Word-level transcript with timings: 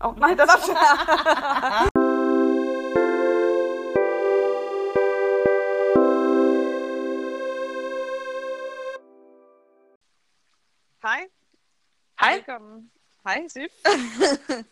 Åh, 0.00 0.08
oh, 0.08 0.18
nej, 0.18 0.34
der 0.34 0.42
er 0.44 1.90
Hej. 11.02 11.28
Hej. 12.20 12.34
Velkommen. 12.34 12.90
Hej, 13.26 13.48
Sif. 13.48 13.70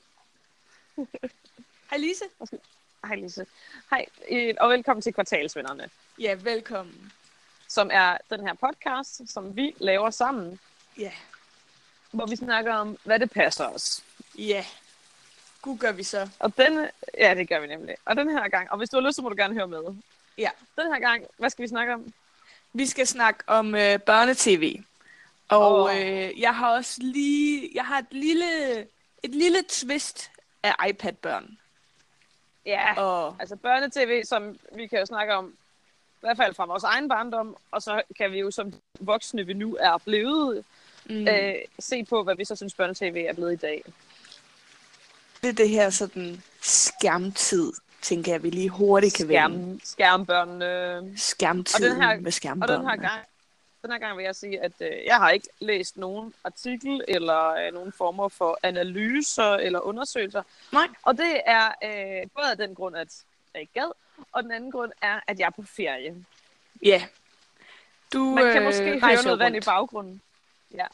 Hej 1.91 1.99
Lise. 1.99 2.25
Hej, 3.05 3.17
Lise. 3.17 3.47
Hej, 3.91 4.07
øh, 4.31 4.55
og 4.61 4.71
velkommen 4.71 5.03
til 5.03 5.15
Kvartalsvennerne, 5.15 5.91
Ja, 6.19 6.35
velkommen. 6.43 7.13
som 7.69 7.91
er 7.93 8.19
den 8.31 8.47
her 8.47 8.55
podcast, 8.55 9.21
som 9.33 9.57
vi 9.57 9.75
laver 9.79 10.11
sammen, 10.11 10.61
Ja. 10.99 11.13
hvor 12.13 12.27
vi 12.27 12.37
snakker 12.37 12.75
om, 12.75 12.99
hvad 13.05 13.19
det 13.19 13.31
passer 13.31 13.67
os. 13.67 14.05
Ja. 14.39 14.65
Gør 15.81 15.93
vi 15.93 16.03
så. 16.03 16.29
Og 16.39 16.57
denne, 16.57 16.91
ja, 17.19 17.35
det 17.35 17.49
gør 17.49 17.61
vi 17.61 17.67
nemlig. 17.67 17.97
Og 18.05 18.17
den 18.17 18.31
her 18.31 18.49
gang, 18.49 18.71
og 18.71 18.79
hvis 18.79 18.91
du 18.91 18.97
har 19.01 19.07
lyst, 19.07 19.17
så 19.17 19.23
må 19.23 19.29
du 19.29 19.37
gerne 19.37 19.55
høre 19.55 19.69
med. 19.69 19.83
Ja. 20.39 20.51
Den 20.77 20.93
her 20.93 21.01
gang, 21.01 21.25
hvad 21.37 21.51
skal 21.51 21.63
vi 21.63 21.69
snakke 21.69 21.95
om? 21.95 22.13
Vi 22.73 22.87
skal 22.87 23.07
snakke 23.07 23.45
om 23.47 23.75
øh, 23.75 23.99
børnetv. 23.99 24.83
Og 25.49 25.83
Åh. 25.83 25.97
øh, 25.97 26.41
jeg 26.41 26.57
har 26.57 26.75
også 26.75 26.97
lige, 27.01 27.71
jeg 27.75 27.85
har 27.85 27.99
et 27.99 28.07
lille, 28.11 28.81
et 29.23 29.35
lille 29.35 29.59
twist 29.69 30.31
af 30.63 30.75
iPad-børn. 30.89 31.59
Ja, 32.67 32.95
Og 33.03 33.37
altså 33.39 33.57
børnetv, 33.57 34.25
som 34.25 34.59
vi 34.73 34.87
kan 34.87 34.99
jo 34.99 35.07
snakke 35.07 35.35
om, 35.35 35.49
i 36.17 36.21
hvert 36.21 36.37
fald 36.37 36.55
fra 36.55 36.67
vores 36.67 36.85
egen 36.85 37.09
barndom, 37.09 37.57
og 37.71 37.83
så 37.83 38.03
kan 38.19 38.33
vi 38.33 38.39
jo 38.39 38.51
som 38.51 38.73
voksne, 39.01 39.47
vi 39.47 39.53
nu 39.53 39.77
er 39.81 39.99
blevet, 39.99 40.65
mm. 41.07 41.29
øh, 41.29 41.55
se 41.79 42.05
på, 42.05 42.23
hvad 42.23 42.37
vi 42.37 42.45
så 42.45 42.57
synes 42.57 42.75
børnetv 42.75 43.17
er 43.17 43.33
blevet 43.33 43.53
i 43.53 43.57
dag. 43.57 43.85
Det 45.43 45.59
det 45.59 45.69
her 45.69 45.91
sådan 45.91 46.43
skærmtid, 46.63 47.73
tænker 48.03 48.33
jeg, 48.33 48.43
vi 48.43 48.51
lige 48.51 48.69
hurtigt 48.69 49.15
kan 49.15 49.29
vende. 49.29 49.41
Skærm, 49.41 49.81
skærmbørnene. 49.85 51.13
Skærmtid 51.19 51.85
Og 51.85 51.91
den 51.91 52.03
her- 52.03 52.17
med 52.17 52.27
Og 52.27 52.33
skærmbørnene. 52.33 52.79
den 52.79 52.89
her 52.89 52.97
gang, 52.97 53.21
den 53.83 53.91
her 53.93 53.99
gang 53.99 54.17
vil 54.19 54.25
jeg 54.25 54.37
sige, 54.37 54.61
at 54.61 54.73
øh, 54.81 55.05
jeg 55.07 55.17
har 55.17 55.31
ikke 55.31 55.49
læst 55.61 55.97
nogen 55.97 56.35
artikel 56.45 57.05
eller 57.09 57.49
øh, 57.55 57.75
nogen 57.75 57.93
former 57.93 58.29
for 58.29 58.59
analyser 58.63 59.53
eller 59.55 59.81
undersøgelser. 59.81 60.43
Nej. 60.73 60.89
Og 61.03 61.19
det 61.19 61.41
er 61.47 61.67
øh, 61.85 62.29
både 62.35 62.51
af 62.51 62.57
den 62.57 62.75
grund, 62.75 62.97
at 62.97 63.09
jeg 63.55 63.61
ikke 63.61 63.73
gad, 63.75 63.91
og 64.33 64.43
den 64.43 64.53
anden 64.53 64.71
grund 64.73 64.93
er, 65.03 65.21
at 65.27 65.39
jeg 65.39 65.47
er 65.47 65.51
på 65.51 65.63
ferie. 65.77 66.25
Ja. 66.83 67.03
Du, 68.13 68.25
Man 68.25 68.45
kan 68.45 68.57
øh, 68.57 68.65
måske 68.65 68.85
høre 68.85 68.99
rejser 68.99 69.25
noget 69.25 69.39
vand 69.39 69.55
i 69.55 69.59
rundt. 69.59 69.67
baggrunden. 69.67 70.21
Ja, 70.75 70.87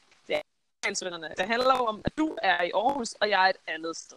det 0.85 1.03
er 1.03 1.09
Kvartalsvennerne. 1.11 1.35
Det 1.39 1.47
handler 1.47 1.75
jo 1.77 1.85
om, 1.85 2.03
at 2.05 2.19
du 2.19 2.37
er 2.43 2.63
i 2.63 2.71
Aarhus, 2.75 3.13
og 3.13 3.31
jeg 3.31 3.45
er 3.45 3.49
et 3.51 3.57
andet 3.67 3.97
sted. 3.97 4.17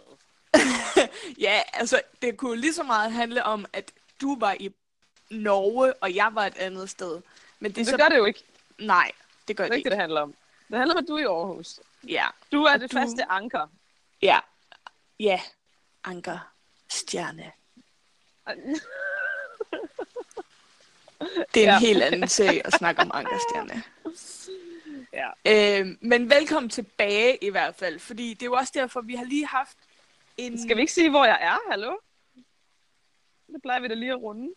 Ja, 1.40 1.62
altså, 1.74 2.02
det 2.22 2.38
kunne 2.38 2.62
lige 2.62 2.74
så 2.74 2.84
meget 2.84 3.12
handle 3.12 3.44
om, 3.44 3.66
at 3.74 3.92
du 4.22 4.40
var 4.40 4.56
i 4.60 4.74
Norge, 5.30 5.94
og 5.94 6.16
jeg 6.16 6.30
var 6.32 6.46
et 6.46 6.58
andet 6.58 6.90
sted. 6.90 7.12
Men 7.12 7.22
det 7.22 7.24
Men 7.60 7.74
det 7.76 7.88
så... 7.88 7.98
gør 7.98 8.10
det 8.10 8.18
jo 8.18 8.26
ikke. 8.26 8.44
Nej, 8.80 9.12
det 9.48 9.58
gør 9.58 9.64
Det 9.64 9.72
det 9.72 9.76
er 9.76 9.78
ikke 9.78 9.90
det, 9.90 9.90
ikke. 9.90 9.90
det 9.90 9.98
handler 10.02 10.22
om. 10.22 10.36
Det 10.70 10.78
handler 10.78 10.96
om, 10.96 11.04
at 11.04 11.08
du 11.08 11.16
er 11.16 11.20
i 11.20 11.24
Aarhus. 11.24 11.80
Ja, 12.08 12.26
Du 12.52 12.64
er 12.64 12.74
Og 12.74 12.80
det 12.80 12.92
du- 12.92 12.98
faste 12.98 13.26
anker. 13.32 13.68
ja, 14.22 14.40
ja. 15.20 15.42
Anker, 16.04 16.40
stjerne. 16.90 17.52
Det 21.54 21.68
er 21.68 21.76
en 21.76 21.82
Ja. 21.84 21.88
helt 21.88 22.04
anden 22.04 22.28
sag 22.30 22.62
at 22.66 22.74
snakke 22.74 23.02
om 23.02 23.12
ankerstjerne. 23.14 23.84
ja. 25.18 25.80
Øh, 25.82 25.88
men 26.02 26.30
velkommen 26.30 26.70
tilbage 26.70 27.38
i 27.44 27.50
hvert 27.50 27.76
fald, 27.76 28.00
fordi 28.00 28.30
det 28.34 28.42
er 28.42 28.46
jo 28.46 28.54
også 28.54 28.72
derfor, 28.76 29.02
vi 29.02 29.16
har 29.16 29.26
lige 29.26 29.46
haft 29.48 29.78
en... 30.38 30.62
Skal 30.62 30.76
vi 30.76 30.82
ikke 30.82 30.94
sige, 30.94 31.10
hvor 31.10 31.26
jeg 31.26 31.38
er? 31.42 31.58
Hallo? 31.72 31.96
Det 33.54 33.62
plejer 33.64 33.80
vi 33.80 33.88
da 33.88 33.94
lige 33.94 34.12
at 34.12 34.22
runde. 34.22 34.50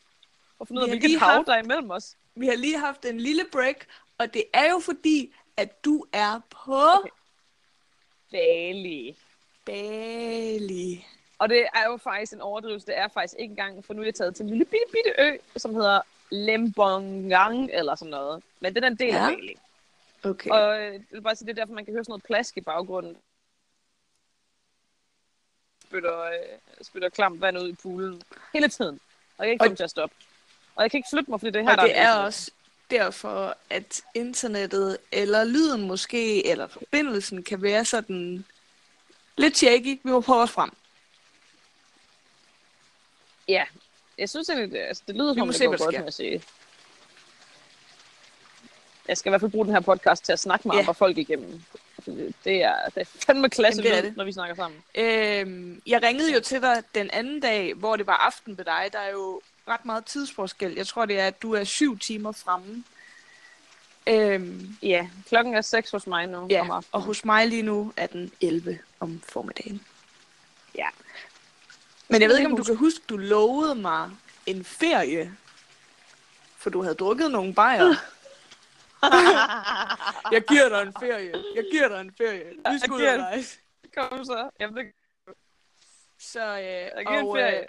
Og 0.59 0.69
finde 0.69 0.81
ud 0.81 0.85
af, 0.85 0.91
hvilket 0.91 1.21
hav 1.21 1.29
haft- 1.31 1.47
der 1.47 1.55
er 1.55 1.63
imellem 1.63 1.91
os. 1.91 2.17
Vi 2.35 2.47
har 2.47 2.55
lige 2.57 2.79
haft 2.79 3.05
en 3.05 3.21
lille 3.21 3.45
break, 3.53 3.87
og 4.19 4.35
det 4.35 4.45
er 4.53 4.71
jo 4.71 4.79
fordi, 4.79 5.35
at 5.57 5.85
du 5.85 6.07
er 6.13 6.41
på 6.51 6.75
Okay. 6.99 7.09
Bali. 8.33 9.17
Bali. 9.67 11.07
Og 11.39 11.49
det 11.49 11.67
er 11.75 11.85
jo 11.87 11.97
faktisk 11.97 12.33
en 12.33 12.41
overdrivelse. 12.41 12.87
Det 12.87 12.99
er 12.99 13.09
faktisk 13.09 13.35
ikke 13.39 13.51
engang, 13.53 13.85
for 13.85 13.95
nu 13.95 14.01
er 14.01 14.05
jeg 14.07 14.15
taget 14.15 14.35
til 14.37 14.43
en 14.43 14.49
lille 14.51 14.65
bitte, 14.65 14.87
bitte 14.93 15.23
ø, 15.23 15.37
som 15.57 15.75
hedder 15.75 16.01
Lembongang, 16.31 17.71
eller 17.73 17.95
sådan 17.95 18.11
noget. 18.11 18.43
Men 18.61 18.75
det 18.75 18.85
er 18.85 18.89
den 18.89 18.99
del 18.99 19.09
Ja. 19.09 19.31
af 19.31 19.37
Bali. 19.37 19.55
Okay. 20.25 20.51
Og 20.51 20.81
øh, 20.81 20.93
jeg 20.93 21.03
vil 21.11 21.23
bare 21.23 21.37
sige, 21.37 21.47
det 21.47 21.53
er 21.59 21.63
derfor, 21.63 21.75
man 21.75 21.85
kan 21.85 21.95
høre 21.95 22.05
sådan 22.05 22.11
noget 22.13 22.23
plask 22.25 22.57
i 22.57 22.61
baggrunden. 22.61 23.17
Spytter, 25.85 26.21
øh, 26.21 26.33
spytter 26.83 27.09
klamt 27.09 27.41
vand 27.41 27.59
ud 27.59 27.69
i 27.69 27.73
poolen. 27.83 28.23
Hele 28.53 28.69
tiden. 28.69 29.01
Og 29.39 29.47
jeg 29.47 29.47
kan 29.47 29.53
ikke 29.53 29.63
Og- 29.63 29.67
komme 29.67 29.77
til 29.77 29.85
at 29.85 29.91
stoppe. 29.91 30.17
Og 30.77 30.83
jeg 30.83 30.91
kan 30.91 30.99
ikke 30.99 31.09
flytte 31.13 31.31
mig, 31.31 31.41
fordi 31.41 31.51
det 31.51 31.59
er 31.59 31.63
her, 31.63 31.71
Og 31.71 31.77
der 31.77 31.83
det 31.83 31.97
er 31.97 32.03
internet. 32.03 32.25
også 32.25 32.51
derfor, 32.91 33.57
at 33.71 34.03
internettet, 34.15 34.99
eller 35.13 35.45
lyden 35.45 35.83
måske, 35.89 36.47
eller 36.47 36.67
forbindelsen 36.67 37.43
kan 37.43 37.63
være 37.63 37.85
sådan 37.85 38.45
lidt 39.37 39.57
shaky. 39.57 40.01
Vi 40.05 40.11
må 40.11 40.21
prøve 40.21 40.43
os 40.43 40.51
frem. 40.51 40.71
Ja, 43.49 43.65
jeg 44.19 44.29
synes 44.31 44.49
egentlig, 44.49 44.71
det, 44.73 44.79
altså, 44.79 45.03
det 45.07 45.15
lyder 45.17 45.35
som 45.35 45.49
det 45.49 45.61
går 45.61 45.85
godt, 45.85 45.99
må 45.99 46.05
jeg 46.05 46.13
sige. 46.13 46.43
Jeg 49.09 49.17
skal 49.19 49.29
i 49.29 49.31
hvert 49.31 49.41
fald 49.41 49.51
bruge 49.51 49.65
den 49.67 49.75
her 49.75 49.81
podcast 49.81 50.25
til 50.25 50.33
at 50.33 50.39
snakke 50.39 50.69
med 50.69 50.75
Ja. 50.77 50.81
andre 50.81 50.95
folk 50.95 51.19
igennem. 51.19 51.63
Det, 52.45 52.63
er, 52.63 52.75
det 52.95 53.01
er 53.01 53.05
fandme 53.27 53.51
klasse 53.51 53.83
Jamen, 53.83 53.93
det 53.93 53.99
er 53.99 54.03
det. 54.09 54.17
når 54.17 54.25
vi 54.25 54.33
snakker 54.33 54.55
sammen. 54.57 54.81
Øhm, 54.95 55.83
jeg 55.87 56.03
ringede 56.03 56.35
jo 56.35 56.41
til 56.41 56.63
dig 56.63 56.83
den 56.95 57.11
anden 57.11 57.41
dag, 57.41 57.75
hvor 57.75 57.97
det 57.97 58.07
var 58.07 58.13
aften 58.27 58.59
ved 58.59 58.65
dig. 58.65 58.89
Der 58.93 58.99
er 58.99 59.11
jo 59.11 59.41
ret 59.69 59.85
meget 59.85 60.05
tidsforskel. 60.05 60.75
Jeg 60.75 60.87
tror, 60.87 61.05
det 61.07 61.19
er, 61.21 61.27
at 61.27 61.43
du 61.43 61.53
er 61.55 61.65
syv 61.65 61.99
timer 61.99 62.33
fremme. 62.33 62.85
Øhm, 64.07 64.77
Ja, 64.83 65.09
klokken 65.29 65.55
er 65.55 65.61
6 65.61 65.91
hos 65.91 66.07
mig 66.07 66.27
nu 66.27 66.39
om 66.39 66.51
ja, 66.51 66.59
aftenen. 66.59 66.85
og 66.93 67.01
hos 67.03 67.25
mig 67.25 67.47
lige 67.49 67.63
nu 67.63 67.93
er 67.97 68.07
den 68.07 68.33
11 68.41 68.79
om 69.01 69.23
formiddagen. 69.29 69.81
Ja. 70.75 70.87
Men 72.09 72.21
jeg 72.23 72.29
ved 72.29 72.37
ikke, 72.39 72.51
om 72.51 72.57
du 72.57 72.65
kan 72.65 72.77
huske, 72.77 73.01
du 73.09 73.17
lovede 73.17 73.75
mig 73.75 74.11
en 74.47 74.65
ferie. 74.65 75.33
For 76.57 76.71
du 76.71 76.83
havde 76.83 76.95
drukket 76.95 77.31
nogle 77.31 77.55
bajer. 77.55 77.95
Jeg 80.35 80.43
giver 80.49 80.69
dig 80.69 80.83
en 80.83 80.93
ferie. 81.01 81.33
Jeg 81.55 81.65
giver 81.73 81.89
dig 81.89 82.01
en 82.01 82.15
ferie. 82.19 82.45
Vi 82.73 82.79
skal 82.79 82.93
ud 82.93 83.03
og 83.03 83.19
rejse. 83.19 83.59
Kom 83.97 84.25
så. 84.25 84.51
Jamen, 84.61 84.77
det, 84.77 84.93
Så, 86.19 86.41
øh, 86.59 86.65
Jeg 86.65 86.93
giver 87.07 87.19
en 87.21 87.27
og, 87.27 87.37
ferie. 87.37 87.61
øh, 87.61 87.67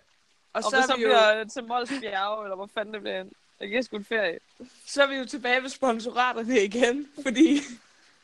og, 0.53 0.63
og 0.63 0.63
så, 0.63 0.83
så 0.87 0.95
vi 0.95 1.01
jo, 1.01 1.07
bliver 1.07 1.43
til 1.43 1.63
Mols 1.63 1.89
Bjerge, 2.01 2.43
eller 2.45 2.55
hvor 2.55 2.69
fanden 2.73 2.93
det 2.93 3.01
bliver. 3.01 3.25
Jeg 3.59 3.69
giver 3.69 3.81
sgu 3.81 3.97
en 3.97 4.05
ferie. 4.05 4.39
så 4.85 5.03
er 5.03 5.07
vi 5.07 5.15
jo 5.15 5.25
tilbage 5.25 5.61
ved 5.63 5.69
sponsoraterne 5.69 6.63
igen. 6.63 7.09
Fordi 7.23 7.61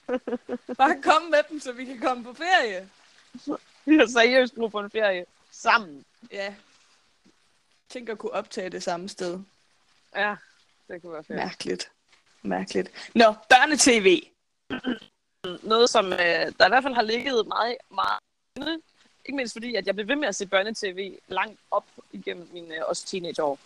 bare 0.77 1.01
kom 1.01 1.21
med 1.21 1.39
dem, 1.49 1.59
så 1.59 1.71
vi 1.71 1.85
kan 1.85 1.99
komme 1.99 2.23
på 2.23 2.33
ferie. 2.33 2.89
Vi 3.85 3.97
har 3.97 4.05
seriøst 4.05 4.55
brug 4.55 4.71
for 4.71 4.81
en 4.81 4.91
ferie. 4.91 5.25
Sammen. 5.51 6.05
Ja. 6.31 6.55
Tænk 7.89 8.09
at 8.09 8.17
kunne 8.17 8.31
optage 8.31 8.69
det 8.69 8.83
samme 8.83 9.09
sted. 9.09 9.39
Ja, 10.15 10.35
det 10.87 11.01
kunne 11.01 11.13
være 11.13 11.23
fedt. 11.23 11.37
Mærkeligt. 11.39 11.91
Mærkeligt. 12.41 13.11
Nå, 13.15 13.33
børnetv. 13.49 14.21
noget, 15.63 15.89
som 15.89 16.13
øh, 16.13 16.19
der 16.59 16.65
i 16.65 16.69
hvert 16.69 16.83
fald 16.83 16.93
har 16.93 17.01
ligget 17.01 17.47
meget, 17.47 17.77
meget. 17.91 18.81
Ikke 19.25 19.35
mindst 19.35 19.53
fordi, 19.53 19.75
at 19.75 19.85
jeg 19.87 19.95
blev 19.95 20.07
ved 20.07 20.15
med 20.15 20.27
at 20.27 20.35
se 20.35 20.45
børnetv 20.45 21.17
langt 21.27 21.59
op 21.71 21.85
igennem 22.11 22.49
mine 22.53 22.75
øh, 22.75 22.81
også 22.87 23.05
teenageår. 23.05 23.59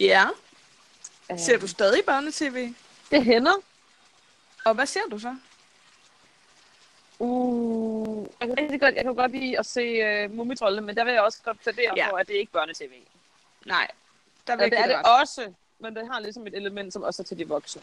Ja. 0.00 0.24
Øh, 1.32 1.38
Ser 1.38 1.58
du 1.58 1.66
stadig 1.68 2.04
børnetv? 2.04 2.74
Det 3.10 3.24
hænder. 3.24 3.52
Og 4.64 4.74
hvad 4.74 4.86
ser 4.86 5.00
du 5.10 5.18
så? 5.18 5.36
Uh, 7.18 8.26
jeg 8.40 8.48
kan 8.48 8.58
rigtig 8.58 8.80
godt, 8.80 8.94
jeg 8.94 9.04
kan 9.04 9.14
godt 9.14 9.32
lide 9.32 9.58
at 9.58 9.66
se 9.66 10.24
uh, 10.24 10.30
Mumitrolle, 10.34 10.80
men 10.80 10.96
der 10.96 11.04
vil 11.04 11.12
jeg 11.12 11.22
også 11.22 11.38
godt 11.44 11.60
plædere 11.60 11.92
Ja. 11.96 12.10
for, 12.10 12.16
at 12.16 12.26
det 12.28 12.36
er 12.36 12.40
ikke 12.40 12.52
børnetv. 12.52 12.92
Nej. 13.66 13.88
Der 14.46 14.56
vil 14.56 14.64
det 14.70 14.72
jeg 14.72 14.82
er 14.82 14.86
det 15.02 15.06
også, 15.20 15.52
men 15.82 15.96
det 15.96 16.06
har 16.12 16.20
ligesom 16.20 16.46
et 16.46 16.54
element, 16.54 16.92
som 16.92 17.02
også 17.02 17.22
er 17.22 17.24
til 17.26 17.38
de 17.38 17.48
voksne. 17.48 17.82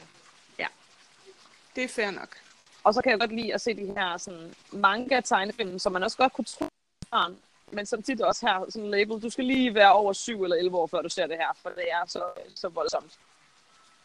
Det 1.76 1.84
er 1.84 1.88
fair 1.88 2.12
nok. 2.12 2.38
Og 2.84 2.94
så 2.94 3.02
kan 3.02 3.12
jeg 3.12 3.20
godt 3.20 3.32
lide 3.36 3.54
at 3.54 3.62
se 3.62 3.74
de 3.74 3.86
her 3.86 4.18
sådan, 4.18 4.56
manga-tegnefilm, 4.72 5.80
som 5.80 5.92
man 5.92 6.04
også 6.04 6.18
godt 6.18 6.34
kunne 6.34 6.46
tro 6.46 6.68
barn, 7.12 7.38
men 7.72 7.86
som 7.86 8.04
tit 8.04 8.22
også 8.22 8.46
her 8.48 8.66
sådan 8.70 8.86
en 8.86 8.92
label, 8.92 9.22
du 9.22 9.30
skal 9.30 9.46
lige 9.46 9.74
være 9.76 9.92
over 9.94 10.14
7 10.14 10.44
eller 10.44 10.56
11 10.58 10.78
år, 10.78 10.88
før 10.88 11.02
du 11.02 11.10
ser 11.10 11.28
det 11.28 11.38
her, 11.38 11.48
for 11.62 11.70
det 11.70 11.92
er 11.92 12.06
så, 12.08 12.24
så 12.56 12.70
voldsomt. 12.70 13.12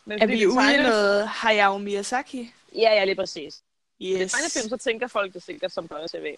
Men 0.05 0.23
Er 0.23 0.26
vi 0.26 0.40
det 0.40 0.47
ude 0.47 0.55
i 0.55 0.58
tegne- 0.58 0.82
noget 0.82 1.29
Hayao 1.29 1.79
Miyazaki? 1.79 2.52
Ja, 2.75 2.79
ja, 2.94 3.05
lige 3.05 3.14
præcis. 3.17 3.62
Yes. 4.02 4.32
Tegnefilm, 4.32 4.69
så 4.69 4.76
tænker 4.76 5.06
folk 5.06 5.35
det 5.35 5.43
sikkert 5.43 5.73
som 5.73 5.88
børne-tv. 5.88 6.37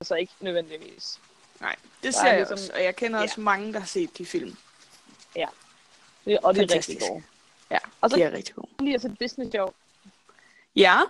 Altså 0.00 0.14
ikke 0.14 0.32
nødvendigvis. 0.40 1.20
Nej, 1.60 1.76
det 2.02 2.14
ser 2.14 2.22
er 2.22 2.26
jeg 2.28 2.36
ligesom- 2.36 2.52
også. 2.54 2.72
Og 2.74 2.82
jeg 2.84 2.96
kender 2.96 3.18
Ja. 3.18 3.22
også 3.24 3.40
mange, 3.40 3.72
der 3.72 3.78
har 3.78 3.86
set 3.86 4.18
de 4.18 4.26
film. 4.26 4.56
Det, 6.26 6.38
og 6.42 6.54
det 6.54 6.60
er 6.60 6.62
rigtig 6.62 6.70
Fantastisk. 6.70 7.00
gode. 7.10 7.22
Ja, 7.70 7.78
Og 8.00 8.10
så 8.10 8.16
de 8.16 8.22
er 8.22 8.32
rigtig 8.32 8.54
gode. 8.54 8.68
lige 8.80 8.94
at 8.94 9.00
se 9.02 9.16
Disney 9.20 9.50
Show 9.50 9.68
Ja, 10.76 11.00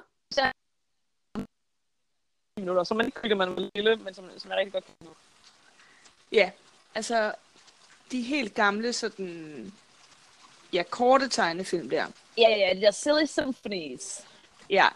minutter, 2.57 2.85
så 2.85 2.95
man 2.95 3.07
ikke 3.07 3.21
føler, 3.21 3.37
man 3.37 3.49
er 3.49 3.71
lille, 3.75 3.97
men 3.97 4.15
som, 4.15 4.31
som 4.39 4.51
jeg 4.51 4.59
rigtig 4.59 4.73
godt 4.73 4.85
kan. 4.87 5.07
Ja, 6.33 6.51
altså 6.95 7.33
de 8.11 8.23
helt 8.23 8.55
gamle 8.55 8.93
sådan, 8.93 9.73
ja, 10.73 10.83
korte 10.91 11.29
tegnefilm 11.29 11.91
der. 11.91 12.07
Ja, 12.39 12.49
ja, 12.49 12.75
de 12.75 12.81
der 12.81 12.91
Silly 12.91 13.25
Symphonies. 13.27 14.25
Ja, 14.71 14.89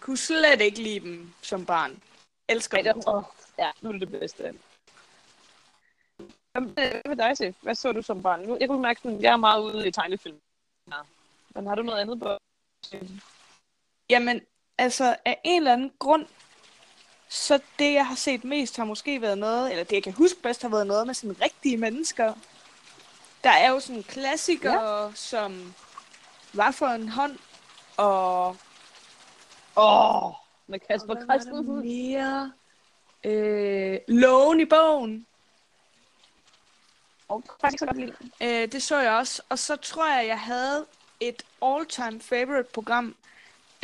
kunne 0.00 0.16
slet 0.16 0.60
ikke 0.60 0.82
lide 0.82 1.00
dem 1.00 1.32
som 1.42 1.66
barn. 1.66 2.02
Elsker 2.48 2.78
Ej, 2.78 2.82
dem. 2.92 3.02
åh, 3.06 3.22
ja, 3.58 3.70
nu 3.80 3.88
er 3.88 3.92
det 3.92 4.00
det 4.00 4.20
bedste. 4.20 4.54
Hvad 6.52 7.00
med 7.08 7.16
dig, 7.16 7.36
Sif? 7.36 7.56
Hvad 7.62 7.74
så 7.74 7.92
du 7.92 8.02
som 8.02 8.22
barn? 8.22 8.60
Jeg 8.60 8.68
kunne 8.68 8.82
mærke, 8.82 9.08
at 9.08 9.22
jeg 9.22 9.32
er 9.32 9.36
meget 9.36 9.62
ude 9.62 9.88
i 9.88 9.90
tegnefilm. 9.90 10.40
Ja. 10.88 10.96
Men 11.54 11.66
har 11.66 11.74
du 11.74 11.82
noget 11.82 12.00
andet 12.00 12.20
på? 12.20 12.38
Jamen, 14.10 14.40
altså 14.78 15.16
af 15.24 15.40
en 15.44 15.56
eller 15.62 15.72
anden 15.72 15.92
grund, 15.98 16.26
så 17.28 17.60
det, 17.78 17.92
jeg 17.94 18.06
har 18.06 18.14
set 18.14 18.44
mest, 18.44 18.76
har 18.76 18.84
måske 18.84 19.20
været 19.20 19.38
noget, 19.38 19.70
eller 19.70 19.84
det, 19.84 19.92
jeg 19.92 20.02
kan 20.02 20.12
huske 20.12 20.42
bedst, 20.42 20.62
har 20.62 20.68
været 20.68 20.86
noget 20.86 21.06
med 21.06 21.14
sådan 21.14 21.40
rigtige 21.40 21.76
mennesker. 21.76 22.34
Der 23.44 23.50
er 23.50 23.70
jo 23.70 23.80
sådan 23.80 24.02
klassikere, 24.02 25.04
ja. 25.04 25.12
som 25.14 25.74
Var 26.52 26.70
for 26.70 26.86
en 26.86 27.08
hånd, 27.08 27.38
og 27.96 28.56
Åh, 29.76 30.26
oh, 30.26 30.32
med 30.66 30.78
Kasper 30.80 31.14
Christensen. 31.14 31.80
mere? 31.80 32.52
Øh, 33.24 33.98
Loven 34.08 34.60
i 34.60 34.64
bogen. 34.64 35.26
Og 37.30 37.44
faktisk 37.60 37.78
så 37.78 37.86
godt 37.86 37.96
lide. 37.96 38.14
Øh, 38.42 38.72
det 38.72 38.82
så 38.82 38.98
jeg 38.98 39.12
også. 39.12 39.42
Og 39.48 39.58
så 39.58 39.76
tror 39.76 40.16
jeg, 40.16 40.26
jeg 40.26 40.40
havde 40.40 40.86
et 41.20 41.42
all-time 41.62 42.20
favorite 42.20 42.68
program, 42.72 43.16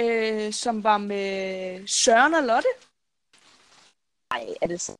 øh, 0.01 0.53
som 0.53 0.85
var 0.85 0.99
med 0.99 1.87
Søren 1.89 2.35
og 2.35 2.43
Lotte. 2.43 2.69
Ej, 4.31 4.47
er 4.63 4.67
det 4.67 4.81
så? 4.81 4.93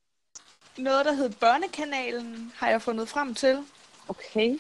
Noget, 0.77 1.07
der 1.07 1.13
hed 1.13 1.31
Børnekanalen, 1.31 2.53
har 2.57 2.71
jeg 2.71 2.83
fundet 2.83 3.09
frem 3.09 3.35
til. 3.35 3.65
Okay. 4.09 4.59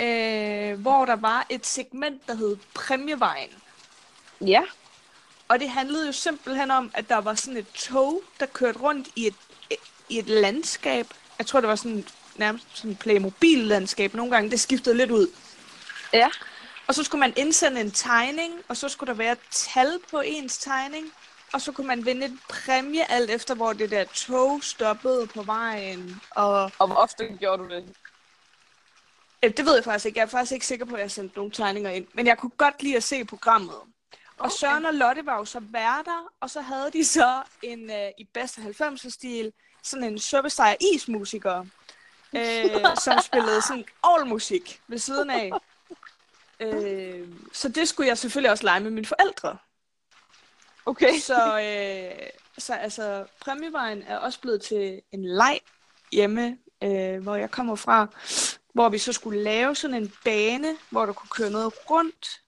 Øh, 0.00 0.80
hvor 0.80 1.04
der 1.04 1.16
var 1.16 1.46
et 1.48 1.66
segment, 1.66 2.26
der 2.26 2.34
hed 2.34 2.56
Præmievejen. 2.74 3.50
Ja. 4.40 4.62
Og 5.48 5.60
det 5.60 5.70
handlede 5.70 6.06
jo 6.06 6.12
simpelthen 6.12 6.70
om, 6.70 6.90
at 6.94 7.08
der 7.08 7.16
var 7.16 7.34
sådan 7.34 7.56
et 7.56 7.68
tog, 7.74 8.22
der 8.40 8.46
kørte 8.46 8.78
rundt 8.78 9.08
i 9.16 9.26
et, 9.26 9.34
i 10.08 10.18
et 10.18 10.26
landskab. 10.28 11.06
Jeg 11.38 11.46
tror, 11.46 11.60
det 11.60 11.68
var 11.68 11.76
sådan 11.76 12.04
nærmest 12.38 12.66
sådan 12.74 12.96
Playmobil-landskab. 12.96 14.14
Nogle 14.14 14.32
gange, 14.32 14.50
det 14.50 14.60
skiftede 14.60 14.96
lidt 14.96 15.10
ud. 15.10 15.26
Ja. 16.12 16.28
Og 16.86 16.94
så 16.94 17.04
skulle 17.04 17.20
man 17.20 17.32
indsende 17.36 17.80
en 17.80 17.90
tegning, 17.90 18.54
og 18.68 18.76
så 18.76 18.88
skulle 18.88 19.08
der 19.08 19.16
være 19.16 19.32
et 19.32 19.38
tal 19.50 19.98
på 20.10 20.20
ens 20.20 20.58
tegning. 20.58 21.06
Og 21.52 21.60
så 21.60 21.72
kunne 21.72 21.86
man 21.86 22.04
vinde 22.06 22.26
et 22.26 22.38
præmie, 22.48 23.10
alt 23.10 23.30
efter 23.30 23.54
hvor 23.54 23.72
det 23.72 23.90
der 23.90 24.04
tog 24.14 24.62
stoppede 24.64 25.26
på 25.26 25.42
vejen. 25.42 26.20
Og 26.30 26.72
Og 26.78 26.86
hvor 26.86 26.96
ofte 26.96 27.24
gjorde 27.38 27.62
du 27.62 27.68
det? 27.68 27.94
øh, 29.42 29.56
det 29.56 29.64
ved 29.66 29.74
jeg 29.74 29.84
faktisk 29.84 30.06
ikke. 30.06 30.18
Jeg 30.18 30.24
er 30.24 30.28
faktisk 30.30 30.52
ikke 30.52 30.66
sikker 30.66 30.84
på, 30.86 30.94
at 30.94 31.00
jeg 31.00 31.10
sendte 31.10 31.36
nogle 31.36 31.52
tegninger 31.52 31.90
ind. 31.90 32.06
Men 32.14 32.26
jeg 32.26 32.38
kunne 32.38 32.50
godt 32.56 32.82
lide 32.82 32.96
at 32.96 33.02
se 33.02 33.24
programmet. 33.24 33.74
Og 33.74 34.44
Okay. 34.44 34.50
Søren 34.60 34.84
og 34.84 34.94
Lotte 34.94 35.26
var 35.26 35.36
jo 35.38 35.44
så 35.44 35.60
værter, 35.60 36.32
og 36.40 36.50
så 36.50 36.60
havde 36.60 36.90
de 36.92 37.04
så 37.04 37.42
en 37.62 37.90
øh, 37.90 38.08
i 38.18 38.24
bedste 38.34 38.60
90'er-stil, 38.60 39.52
sådan 39.82 40.04
en 40.04 40.18
suppesteg 40.18 40.76
ismusiker, 40.94 41.64
øh, 42.36 42.96
som 43.04 43.18
spillede 43.24 43.62
sådan 43.62 43.84
all 44.04 44.26
musik 44.26 44.80
ved 44.88 44.98
siden 44.98 45.30
af. 45.30 45.50
Øh, 46.60 47.28
så 47.52 47.68
det 47.68 47.88
skulle 47.88 48.08
jeg 48.08 48.18
selvfølgelig 48.18 48.50
også 48.50 48.64
lege 48.64 48.80
med 48.80 48.90
mine 48.90 49.06
forældre. 49.06 49.56
Okay. 50.86 51.18
Så, 51.18 51.60
øh, 51.60 52.28
så 52.58 52.74
altså, 52.74 53.24
præmievejen 53.40 54.02
er 54.02 54.16
også 54.16 54.40
blevet 54.40 54.62
til 54.62 55.02
en 55.12 55.24
leg 55.24 55.60
hjemme, 56.12 56.58
øh, 56.84 57.22
hvor 57.22 57.36
jeg 57.36 57.50
kommer 57.50 57.74
fra, 57.74 58.06
hvor 58.74 58.88
vi 58.88 58.98
så 58.98 59.12
skulle 59.12 59.42
lave 59.42 59.74
sådan 59.74 59.96
en 60.02 60.12
bane, 60.24 60.76
hvor 60.90 61.06
der 61.06 61.12
kunne 61.12 61.30
køre 61.30 61.50
noget 61.50 61.72
rundt. 61.90 62.42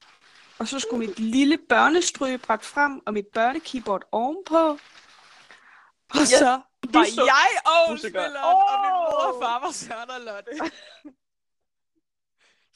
Og 0.59 0.69
så 0.69 0.81
skulle 0.81 1.07
mit 1.07 1.19
lille 1.19 1.59
børnestryg 1.69 2.41
bragt 2.41 2.65
frem, 2.65 3.01
og 3.07 3.13
mit 3.13 3.27
børnekeyboard 3.27 4.03
ovenpå. 4.13 4.79
Og 6.11 6.19
Ja, 6.19 6.25
så 6.25 6.61
var 6.99 7.05
så 7.05 7.25
jeg 7.25 7.47
musikeren. 7.55 7.87
ovenspilleren, 7.89 8.37
og 8.37 8.81
min 8.85 8.91
mor 8.91 9.35
og 9.35 9.43
far 9.43 9.61
var 9.61 9.71
Søren 9.73 10.11
og 10.11 10.21
Lotte. 10.21 10.51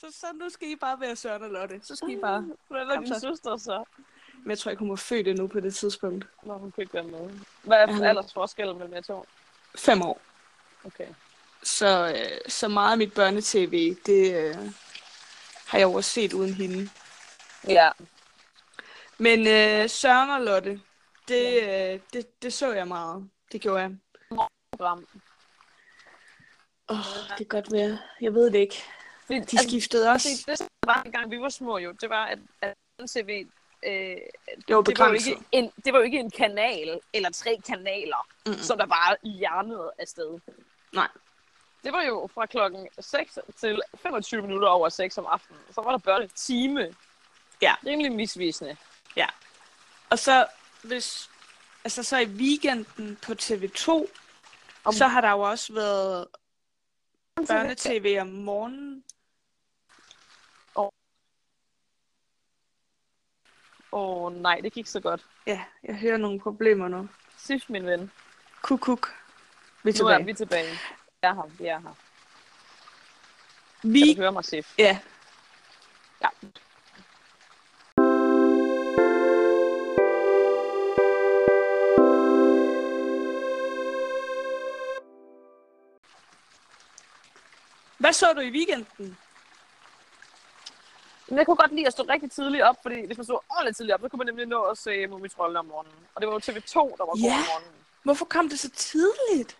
så, 0.00 0.06
så 0.20 0.26
nu 0.34 0.48
skal 0.48 0.68
I 0.68 0.76
bare 0.76 1.00
være 1.00 1.16
Søren 1.16 1.42
og 1.42 1.50
Lotte. 1.50 1.80
Så 1.82 1.96
skal 1.96 2.10
I 2.10 2.16
bare... 2.20 2.44
Hvad 2.68 2.84
var 2.84 2.96
din 2.96 3.08
så. 3.14 3.20
søster 3.20 3.56
så? 3.56 3.84
Men 4.42 4.50
jeg 4.50 4.58
tror 4.58 4.70
ikke, 4.70 4.80
hun 4.80 4.90
var 4.90 4.96
født 4.96 5.28
endnu 5.28 5.46
på 5.46 5.60
det 5.60 5.74
tidspunkt. 5.74 6.26
Når 6.42 6.58
hun 6.58 6.72
kunne 6.72 6.82
ikke 6.82 6.94
være 6.94 7.02
med. 7.02 7.30
Hvad 7.62 7.76
er 7.78 7.96
Ja. 8.02 8.08
aldersforskellen 8.08 8.78
mellem 8.78 8.94
jer 8.94 9.00
to? 9.00 9.26
Fem 9.78 10.02
år. 10.02 10.20
Okay. 10.84 11.08
Så, 11.62 12.08
øh, 12.16 12.50
så 12.50 12.68
meget 12.68 12.92
af 12.92 12.98
mit 12.98 13.14
børnetv, 13.14 13.96
det 14.06 14.34
øh, 14.36 14.56
har 15.66 15.78
jeg 15.78 15.86
også 15.86 16.10
set 16.10 16.32
uden 16.32 16.54
hende. 16.54 16.90
Ja. 17.68 17.90
Men 19.18 19.40
øh, 19.40 19.88
Søren 19.90 20.30
og 20.30 20.40
Lotte, 20.40 20.80
det, 21.28 21.62
øh, 21.62 22.00
det, 22.12 22.42
det 22.42 22.52
så 22.52 22.72
jeg 22.72 22.88
meget. 22.88 23.30
Det 23.52 23.60
gjorde 23.60 23.80
jeg. 23.82 23.96
Program. 24.76 25.06
Åh, 26.88 26.98
oh, 26.98 27.28
det 27.28 27.36
kan 27.36 27.46
godt 27.46 27.72
være. 27.72 27.98
Jeg 28.20 28.34
ved 28.34 28.50
det 28.50 28.58
ikke. 28.58 28.82
Fordi, 29.26 29.40
De 29.40 29.68
skiftede 29.68 30.10
også. 30.10 30.28
det, 30.46 30.58
det, 30.58 30.68
var 30.86 31.02
engang 31.02 31.30
vi 31.30 31.40
var 31.40 31.48
små 31.48 31.78
jo, 31.78 31.92
det 32.00 32.10
var, 32.10 32.24
at, 32.26 32.38
at 32.62 32.74
TV, 33.08 33.46
øh, 33.86 33.92
Det 34.68 34.76
var 34.76 34.82
det 34.82 34.98
var, 34.98 35.08
jo 35.08 35.12
ikke 35.14 35.38
en, 35.52 35.72
det 35.84 35.92
var 35.92 35.98
jo 35.98 36.04
ikke 36.04 36.18
en 36.18 36.30
kanal, 36.30 37.00
eller 37.12 37.30
tre 37.30 37.60
kanaler, 37.66 38.26
Mm. 38.46 38.52
mm. 38.52 38.58
som 38.58 38.78
der 38.78 38.86
bare 38.86 39.16
hjernede 39.22 39.90
afsted. 39.98 40.40
Nej. 40.92 41.08
Det 41.84 41.92
var 41.92 42.02
jo 42.02 42.28
fra 42.34 42.46
klokken 42.46 42.88
6 43.00 43.38
til 43.60 43.82
25 44.02 44.42
minutter 44.42 44.68
over 44.68 44.88
6 44.88 45.18
om 45.18 45.26
aftenen. 45.26 45.60
Så 45.74 45.80
var 45.80 45.90
der 45.90 45.98
børnetime. 45.98 46.94
Ja. 47.62 47.74
Rimelig 47.86 48.12
misvisende. 48.12 48.76
Og 50.10 50.18
så, 50.18 50.46
hvis, 50.82 51.30
altså 51.84 52.02
så 52.02 52.18
i 52.18 52.24
weekenden 52.26 53.18
på 53.22 53.32
TV2, 53.32 54.06
Om- 54.84 54.92
så 54.92 55.06
har 55.06 55.20
der 55.20 55.30
jo 55.30 55.40
også 55.40 55.72
været 55.72 56.26
børnetv 57.48 58.20
om 58.20 58.26
morgenen. 58.26 59.04
Åh 60.76 60.88
oh, 64.26 64.32
nej, 64.42 64.60
det 64.62 64.72
gik 64.72 64.86
så 64.86 65.00
godt. 65.00 65.26
Ja, 65.46 65.64
jeg 65.82 65.96
hører 65.96 66.16
nogle 66.16 66.40
problemer 66.40 66.88
nu. 66.88 67.08
Sif, 67.36 67.64
min 67.68 67.86
ven. 67.86 68.10
Kuk, 68.62 68.80
kuk. 68.80 69.08
Vi 69.82 69.90
er 69.90 70.02
Nu 70.02 70.08
er 70.08 70.12
tilbage. 70.12 70.24
vi 70.24 70.34
tilbage. 70.34 70.78
Jeg 71.22 71.30
er 71.30 71.34
her, 71.34 71.42
vi 71.58 71.66
er 71.66 71.78
her. 71.80 71.94
Vi, 73.82 74.00
Kan 74.00 74.16
du 74.16 74.20
høre 74.22 74.32
mig, 74.32 74.44
Sif? 74.44 74.74
Ja. 74.78 74.98
Så 88.14 88.32
du 88.32 88.40
i 88.40 88.50
weekenden? 88.50 89.18
Men 91.28 91.38
jeg 91.38 91.46
kunne 91.46 91.56
godt 91.56 91.74
lide 91.74 91.86
at 91.86 91.92
stå 91.92 92.02
rigtig 92.08 92.30
tidligt 92.30 92.62
op, 92.62 92.76
fordi 92.82 93.06
hvis 93.06 93.16
man 93.16 93.24
stod 93.24 93.38
ordentligt 93.50 93.76
tidligt 93.76 93.94
op, 93.94 94.00
så 94.00 94.08
kunne 94.08 94.18
man 94.18 94.26
nemlig 94.26 94.46
nå 94.46 94.62
at 94.62 94.78
se 94.78 95.06
Mumitrollen 95.06 95.56
om 95.56 95.64
morgenen. 95.66 95.94
Og 96.14 96.20
det 96.20 96.28
var 96.28 96.34
jo 96.34 96.38
TV2, 96.38 96.96
der 96.98 97.04
var 97.04 97.18
Ja. 97.22 97.26
god 97.28 97.32
om 97.32 97.44
morgenen. 97.52 97.70
Hvorfor 98.02 98.24
kom 98.24 98.48
det 98.48 98.58
så 98.58 98.70
tidligt? 98.70 99.56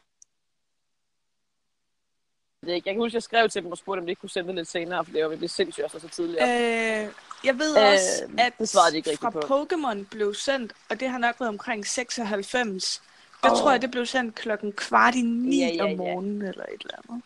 Jeg, 2.67 2.83
kan 2.85 2.97
huske, 2.97 3.11
at 3.11 3.15
jeg 3.15 3.23
skrev 3.23 3.49
til 3.49 3.63
dem 3.63 3.71
og 3.73 3.79
spurgte, 3.79 4.01
om 4.01 4.07
de 4.07 4.11
ikke 4.11 4.21
kunne 4.21 4.31
sende 4.31 4.49
det 4.49 4.55
lidt 4.57 4.69
senere, 4.69 5.05
for 5.05 5.13
det 5.13 5.23
var 5.23 5.29
virkelig 5.29 5.51
sindssygt 5.51 5.89
stå 5.91 5.99
så 5.99 6.09
tidligt 6.09 6.39
op. 6.43 6.49
Øh, 6.49 7.09
jeg 7.45 7.59
ved 7.59 7.79
Øh, 7.79 7.93
også, 7.93 8.29
at 8.39 8.53
det 8.59 8.69
svarede 8.69 8.93
de 8.93 8.97
ikke 8.97 9.17
fra 9.17 9.31
på. 9.31 9.41
Pokémon 9.41 10.05
blev 10.11 10.35
sendt, 10.35 10.73
og 10.91 11.01
det 11.01 11.09
har 11.09 11.19
nok 11.19 11.41
været 11.41 11.49
omkring 11.49 11.87
96. 11.87 13.03
Der 13.43 13.51
Åh. 13.53 13.59
tror 13.59 13.71
jeg, 13.71 13.83
det 13.83 13.91
blev 13.91 14.07
sendt 14.07 14.35
klokken 14.35 14.73
kvart 14.73 15.15
i 15.15 15.21
ni 15.23 15.61
Ja, 15.61 15.69
ja, 15.75 15.83
om 15.85 15.91
ja. 15.91 15.97
morgenen, 15.97 16.43
eller 16.43 16.65
et 16.65 16.81
eller 16.81 16.97
andet. 17.09 17.23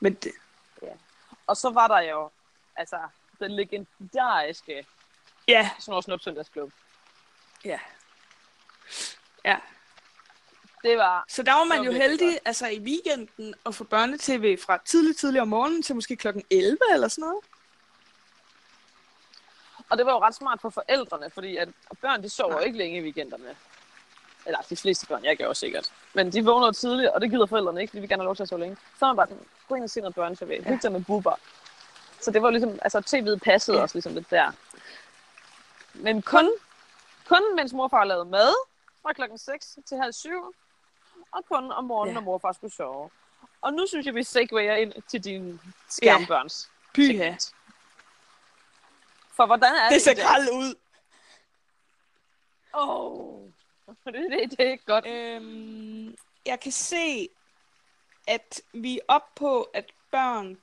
Men 0.00 0.14
det, 0.14 0.32
Og 1.50 1.56
så 1.56 1.70
var 1.70 1.88
der 1.88 2.00
jo, 2.00 2.30
altså, 2.76 2.96
den 3.38 3.50
legendariske 3.50 4.86
ja, 5.48 5.70
Snor 5.78 6.00
Snup 6.00 6.20
Søndagsklub. 6.20 6.72
ja. 7.64 7.78
Ja, 9.44 9.56
Det 10.82 10.98
var, 10.98 11.24
så 11.28 11.42
der 11.42 11.52
var 11.52 11.64
man 11.64 11.82
jo 11.82 11.92
heldig, 11.92 12.40
altså 12.44 12.66
i 12.68 12.78
weekenden, 12.80 13.54
at 13.66 13.74
få 13.74 13.84
børnetv 13.84 14.58
fra 14.58 14.78
tidligt, 14.84 15.18
tidligt 15.18 15.42
om 15.42 15.48
morgenen 15.48 15.82
til 15.82 15.94
måske 15.94 16.16
klokken 16.16 16.44
11 16.50 16.78
eller 16.92 17.08
sådan 17.08 17.22
noget. 17.22 17.44
og 19.88 19.98
det 19.98 20.06
var 20.06 20.12
jo 20.12 20.18
ret 20.18 20.34
smart 20.34 20.60
for 20.60 20.70
forældrene, 20.70 21.30
fordi 21.30 21.56
at 21.56 21.68
børn, 22.00 22.22
de 22.22 22.28
sover 22.28 22.52
Nej. 22.52 22.62
ikke 22.62 22.78
længe 22.78 22.98
i 22.98 23.02
weekenderne. 23.02 23.56
Eller 24.46 24.58
de 24.70 24.76
fleste 24.76 25.06
børn, 25.06 25.24
jeg 25.24 25.36
gjorde 25.36 25.54
sikkert. 25.54 25.92
Men 26.14 26.32
de 26.32 26.44
vågner 26.44 26.72
tidligt, 26.72 27.10
og 27.10 27.20
det 27.20 27.30
gider 27.30 27.46
forældrene 27.46 27.80
ikke, 27.80 27.90
fordi 27.90 28.00
vi 28.00 28.06
gerne 28.06 28.22
have 28.22 28.26
lov 28.26 28.36
til 28.36 28.42
at 28.42 28.48
sove 28.48 28.60
længe. 28.60 28.76
Så 28.98 29.04
er 29.04 29.08
man 29.08 29.16
bare 29.16 29.28
sådan, 29.28 29.46
gå 29.70 29.76
ind 29.76 29.84
og 29.84 29.90
se 29.90 30.00
noget 30.00 30.14
børne-tv. 30.14 30.50
Ja. 30.50 30.62
Hygge 30.70 30.78
dig 30.82 30.92
med 30.92 31.04
buber. 31.04 31.34
Så 32.20 32.30
det 32.30 32.42
var 32.42 32.50
ligesom, 32.50 32.78
altså 32.82 32.98
tv'et 32.98 33.38
passede 33.44 33.76
Ja. 33.76 33.82
også 33.82 33.94
ligesom 33.94 34.14
lidt 34.14 34.30
der. 34.30 34.52
Men 35.94 36.22
kun, 36.22 36.50
kun 37.28 37.56
mens 37.56 37.72
morfar 37.72 38.04
lavede 38.04 38.24
mad, 38.24 38.54
fra 39.02 39.12
klokken 39.12 39.38
6 39.38 39.78
til 39.88 39.96
halv 39.96 40.12
syv, 40.12 40.54
og 41.32 41.44
kun 41.52 41.72
om 41.72 41.84
morgenen, 41.84 42.14
Ja. 42.14 42.20
når 42.20 42.24
morfar 42.24 42.52
skulle 42.52 42.74
sove. 42.74 43.10
Og 43.60 43.72
nu 43.72 43.86
synes 43.86 44.06
jeg, 44.06 44.14
vi 44.14 44.22
segwayer 44.22 44.74
ind 44.74 44.92
til 45.08 45.24
dine 45.24 45.58
skærmbørns. 45.88 46.70
Pyha. 46.94 47.12
segment. 47.12 47.54
For 49.36 49.46
hvordan 49.46 49.74
er 49.74 49.82
Det 49.88 49.94
det? 49.94 50.02
ser 50.02 50.14
krald 50.14 50.48
ud. 50.52 50.74
Åh, 52.74 53.40
det, 54.04 54.14
det, 54.14 54.50
det 54.50 54.66
er 54.66 54.70
ikke 54.70 54.84
godt. 54.84 55.06
Øhm, 55.06 56.16
jeg 56.46 56.60
kan 56.60 56.72
se, 56.72 57.28
at 58.30 58.60
vi 58.72 58.96
er 58.96 59.02
oppe 59.08 59.28
på, 59.36 59.62
at 59.62 59.84
børn 60.10 60.56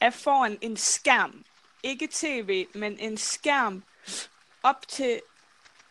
er 0.00 0.10
foran 0.10 0.58
en 0.60 0.76
skærm. 0.76 1.44
Ikke 1.82 2.08
tv, 2.12 2.66
men 2.74 2.98
en 2.98 3.16
skærm 3.16 3.82
op 4.62 4.88
til, 4.88 5.20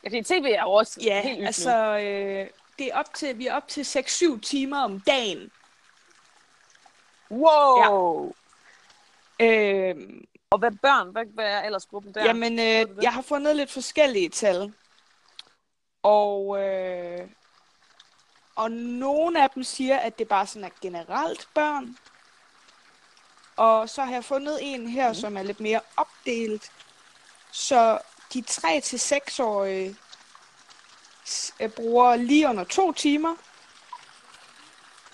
Ja, 0.03 0.09
fordi 0.09 0.23
tv 0.23 0.45
er 0.57 0.63
jo 0.63 0.71
også 0.71 0.99
ja, 1.03 1.21
helt 1.21 1.45
altså, 1.45 1.97
øh, 1.97 2.47
det 2.79 2.87
er 2.87 2.95
op 2.95 3.13
til, 3.13 3.37
vi 3.37 3.47
er 3.47 3.53
op 3.53 3.67
til 3.67 3.81
6-7 3.81 4.39
timer 4.39 4.77
om 4.77 4.99
dagen. 4.99 5.51
Wow! 7.31 8.33
Øhm, 9.39 10.25
Og 10.49 10.59
hvad 10.59 10.71
børn? 10.81 11.11
Hvad, 11.11 11.25
hvad 11.25 11.45
er 11.45 11.59
aldersgruppen 11.59 12.13
der? 12.13 12.25
Jamen, 12.25 12.59
øh, 12.59 12.65
det? 12.65 12.97
jeg 13.01 13.13
har 13.13 13.21
fundet 13.21 13.55
lidt 13.55 13.71
forskellige 13.71 14.29
tal. 14.29 14.73
Og, 16.03 16.63
øh, 16.63 17.29
og 18.55 18.71
nogle 18.71 19.43
af 19.43 19.49
dem 19.49 19.63
siger, 19.63 19.97
at 19.97 20.19
det 20.19 20.27
bare 20.27 20.47
sådan 20.47 20.63
er 20.63 20.69
generelt 20.81 21.47
børn. 21.53 21.97
Og 23.55 23.89
så 23.89 24.03
har 24.03 24.13
jeg 24.13 24.25
fundet 24.25 24.59
en 24.61 24.87
her, 24.87 25.07
mm. 25.07 25.15
som 25.15 25.37
er 25.37 25.43
lidt 25.43 25.59
mere 25.59 25.81
opdelt. 25.97 26.71
Så 27.51 27.99
de 28.33 28.43
3-6-årige 28.49 29.95
s- 31.27 31.53
øh, 31.59 31.69
bruger 31.69 32.15
lige 32.15 32.47
under 32.49 32.63
to 32.63 32.91
timer. 32.91 33.35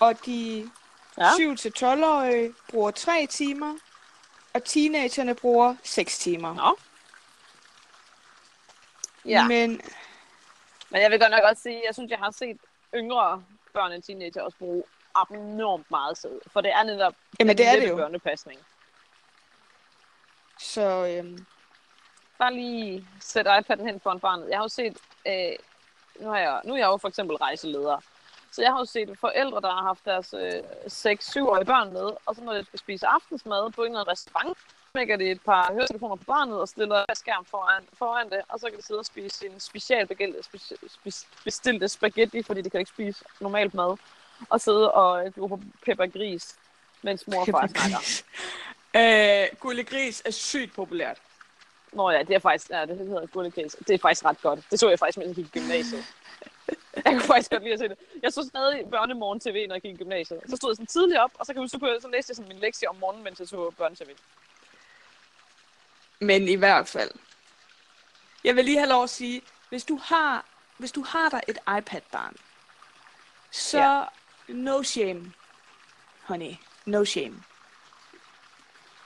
Og 0.00 0.26
de 0.26 0.70
Ja. 1.18 1.30
7-12-årige 1.30 2.54
bruger 2.68 2.90
3 2.90 3.26
timer. 3.26 3.74
Og 4.54 4.64
teenagerne 4.64 5.34
bruger 5.34 5.76
6 5.84 6.18
timer. 6.18 6.54
Nå. 6.54 6.76
Ja, 9.24 9.44
Men... 9.48 9.70
Men 9.70 9.80
men 10.90 11.02
jeg 11.02 11.10
vil 11.10 11.20
godt 11.20 11.30
nok 11.30 11.42
også 11.50 11.62
sige, 11.62 11.82
jeg 11.86 11.94
synes, 11.94 12.10
jeg 12.10 12.18
har 12.18 12.30
set 12.30 12.58
yngre 12.94 13.44
børn 13.72 13.92
end 13.92 14.02
teenager 14.02 14.42
også 14.42 14.58
bruge 14.58 14.82
abnormt 15.14 15.90
meget 15.90 16.18
sæd. 16.18 16.40
For 16.46 16.60
det 16.60 16.72
er 16.72 16.82
netop 16.82 17.14
Jamen, 17.40 17.58
det 17.58 17.66
er 17.68 17.80
det 17.80 17.88
jo. 17.88 17.96
børnepasning. 17.96 18.60
så 20.60 21.06
øhm, 21.18 21.46
Bare 22.38 22.54
lige 22.54 23.08
sætte 23.20 23.50
iPad'en 23.50 23.82
hen 23.84 24.00
foran 24.00 24.20
barnet. 24.20 24.48
Jeg 24.48 24.58
har 24.58 24.64
jo 24.64 24.68
set, 24.68 24.96
øh, 25.26 25.52
nu, 26.20 26.28
har 26.30 26.38
jeg, 26.38 26.60
nu 26.64 26.72
er 26.72 26.78
jeg 26.78 26.86
jo 26.86 26.96
for 26.96 27.08
eksempel 27.08 27.36
rejseleder. 27.36 28.00
Så 28.50 28.62
jeg 28.62 28.70
har 28.70 28.78
jo 28.78 28.84
set 28.84 29.18
forældre, 29.18 29.60
der 29.60 29.70
har 29.70 29.82
haft 29.82 30.04
deres 30.04 30.34
øh, 30.34 30.62
6-7-årige 30.86 31.64
børn 31.64 31.92
med, 31.92 32.10
og 32.26 32.34
så 32.34 32.44
når 32.44 32.52
de 32.52 32.64
skal 32.64 32.78
spise 32.78 33.06
aftensmad 33.06 33.70
på 33.70 33.82
en 33.82 33.86
eller 33.90 34.00
anden 34.00 34.12
restaurant, 34.12 34.58
lægger 34.94 35.16
de 35.16 35.30
et 35.30 35.40
par 35.42 35.72
høretelefoner 35.72 36.16
på 36.16 36.24
barnet 36.24 36.60
og 36.60 36.68
stiller 36.68 37.04
en 37.08 37.14
skærm 37.14 37.44
foran, 37.44 37.84
foran 37.92 38.30
det, 38.30 38.40
og 38.48 38.60
så 38.60 38.70
kan 38.70 38.78
de 38.78 38.84
sidde 38.84 38.98
og 38.98 39.06
spise 39.06 39.46
en 39.46 39.60
specialbestilte 39.60 40.38
speci- 41.84 41.86
spaghetti, 41.86 42.42
fordi 42.42 42.62
de 42.62 42.70
kan 42.70 42.80
ikke 42.80 42.90
spise 42.90 43.24
normalt 43.40 43.74
mad, 43.74 43.96
og 44.50 44.60
sidde 44.60 44.92
og 44.92 45.34
gå 45.34 45.46
på 45.46 45.60
pepper 45.84 46.06
gris, 46.06 46.56
mens 47.02 47.26
mor 47.26 47.40
og 47.40 47.46
far 47.46 47.66
snakker. 47.66 48.22
Øh, 48.96 49.58
Gulle 49.60 49.84
Gris 49.84 50.22
er 50.24 50.30
sygt 50.30 50.74
populært. 50.74 51.18
Nå 51.92 52.10
ja, 52.10 52.22
det 52.22 52.34
er 52.34 52.38
faktisk, 52.38 52.70
ja, 52.70 52.86
det 52.86 52.98
hedder 52.98 53.26
gullegris. 53.26 53.76
Det 53.86 53.90
er 53.94 53.98
faktisk 53.98 54.24
ret 54.24 54.40
godt. 54.42 54.60
Det 54.70 54.80
så 54.80 54.88
jeg 54.88 54.98
faktisk, 54.98 55.18
mens 55.18 55.28
jeg 55.28 55.34
gik 55.36 55.56
i 55.56 55.58
gymnasiet. 55.58 56.04
Jeg 57.04 57.12
kunne 57.12 57.20
faktisk 57.20 57.50
godt 57.50 57.62
lide 57.62 57.72
at 57.72 57.78
se 57.78 57.88
det. 57.88 57.98
Jeg 58.22 58.32
så 58.32 58.42
stadig 58.48 58.90
børnemorgen 58.90 59.40
tv, 59.40 59.66
når 59.68 59.74
jeg 59.74 59.82
gik 59.82 59.94
i 59.94 59.96
gymnasiet. 59.96 60.40
Så 60.48 60.56
stod 60.56 60.70
jeg 60.70 60.76
sådan 60.76 60.86
tidligt 60.86 61.20
op, 61.20 61.30
og 61.34 61.46
så 61.46 61.52
huske, 61.56 61.78
så, 61.78 61.98
så 62.00 62.08
læste 62.08 62.30
jeg 62.30 62.36
sådan 62.36 62.48
min 62.48 62.58
lektie 62.58 62.88
om 62.88 62.96
morgenen, 62.96 63.24
mens 63.24 63.40
jeg 63.40 63.48
så 63.48 63.70
børne-tv. 63.78 64.10
Men 66.20 66.48
i 66.48 66.54
hvert 66.54 66.88
fald. 66.88 67.10
Jeg 68.44 68.56
vil 68.56 68.64
lige 68.64 68.78
have 68.78 68.88
lov 68.88 69.02
at 69.04 69.10
sige, 69.10 69.42
hvis 69.68 69.84
du 69.84 69.96
har, 70.04 70.44
hvis 70.76 70.92
du 70.92 71.02
har 71.02 71.28
der 71.28 71.40
et 71.48 71.58
iPad-barn, 71.78 72.36
så 73.50 73.78
Ja. 73.78 74.04
no 74.48 74.82
shame, 74.82 75.32
honey. 76.22 76.54
No 76.86 77.04
shame. 77.04 77.42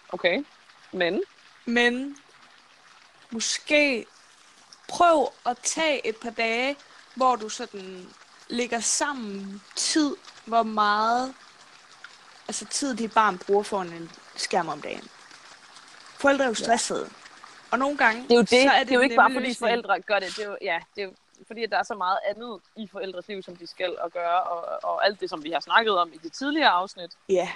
Okay. 0.08 0.44
Men, 0.92 1.22
Men 1.64 2.16
måske 3.30 4.06
prøv 4.88 5.32
at 5.46 5.58
tage 5.62 6.06
et 6.06 6.16
par 6.16 6.30
dage, 6.30 6.76
hvor 7.14 7.36
du 7.36 7.48
sådan 7.48 8.08
ligger 8.48 8.80
sammen 8.80 9.62
tid, 9.76 10.16
hvor 10.44 10.62
meget 10.62 11.34
altså 12.48 12.64
tid 12.64 12.96
dit 12.96 13.12
barn 13.14 13.38
bruger 13.38 13.62
foran 13.62 13.92
en 13.92 14.10
skærm 14.36 14.68
om 14.68 14.82
dagen. 14.82 15.08
Forældre 16.22 16.44
er 16.44 16.48
jo 16.48 16.54
stressede. 16.54 17.10
Og 17.72 17.78
nogle 17.78 17.96
gange, 17.96 18.22
det 18.22 18.30
er 18.30 18.34
jo 18.34 18.40
det. 18.40 18.48
så 18.48 18.56
er 18.56 18.78
det, 18.78 18.88
det 18.88 18.94
er 18.94 18.94
jo 18.94 19.00
ikke 19.00 19.16
bare 19.16 19.32
fordi 19.32 19.46
løsning. 19.46 19.70
forældre 19.70 20.00
gør 20.00 20.18
det. 20.18 20.28
Det 20.36 20.44
er 20.44 20.48
jo, 20.48 20.56
ja, 20.62 20.80
det 20.94 21.02
er 21.02 21.06
jo 21.06 21.14
fordi, 21.46 21.62
at 21.62 21.70
der 21.70 21.78
er 21.78 21.82
så 21.82 21.94
meget 21.94 22.18
andet 22.26 22.60
i 22.76 22.88
forældres 22.92 23.28
liv, 23.28 23.42
som 23.42 23.56
de 23.56 23.66
skal 23.66 23.98
og 23.98 24.12
gøre, 24.12 24.42
og, 24.42 24.84
og 24.90 25.06
alt 25.06 25.20
det, 25.20 25.30
som 25.30 25.44
vi 25.44 25.50
har 25.50 25.60
snakket 25.60 25.98
om 25.98 26.12
i 26.12 26.16
det 26.16 26.32
tidligere 26.32 26.68
afsnit. 26.68 27.10
Ja. 27.28 27.52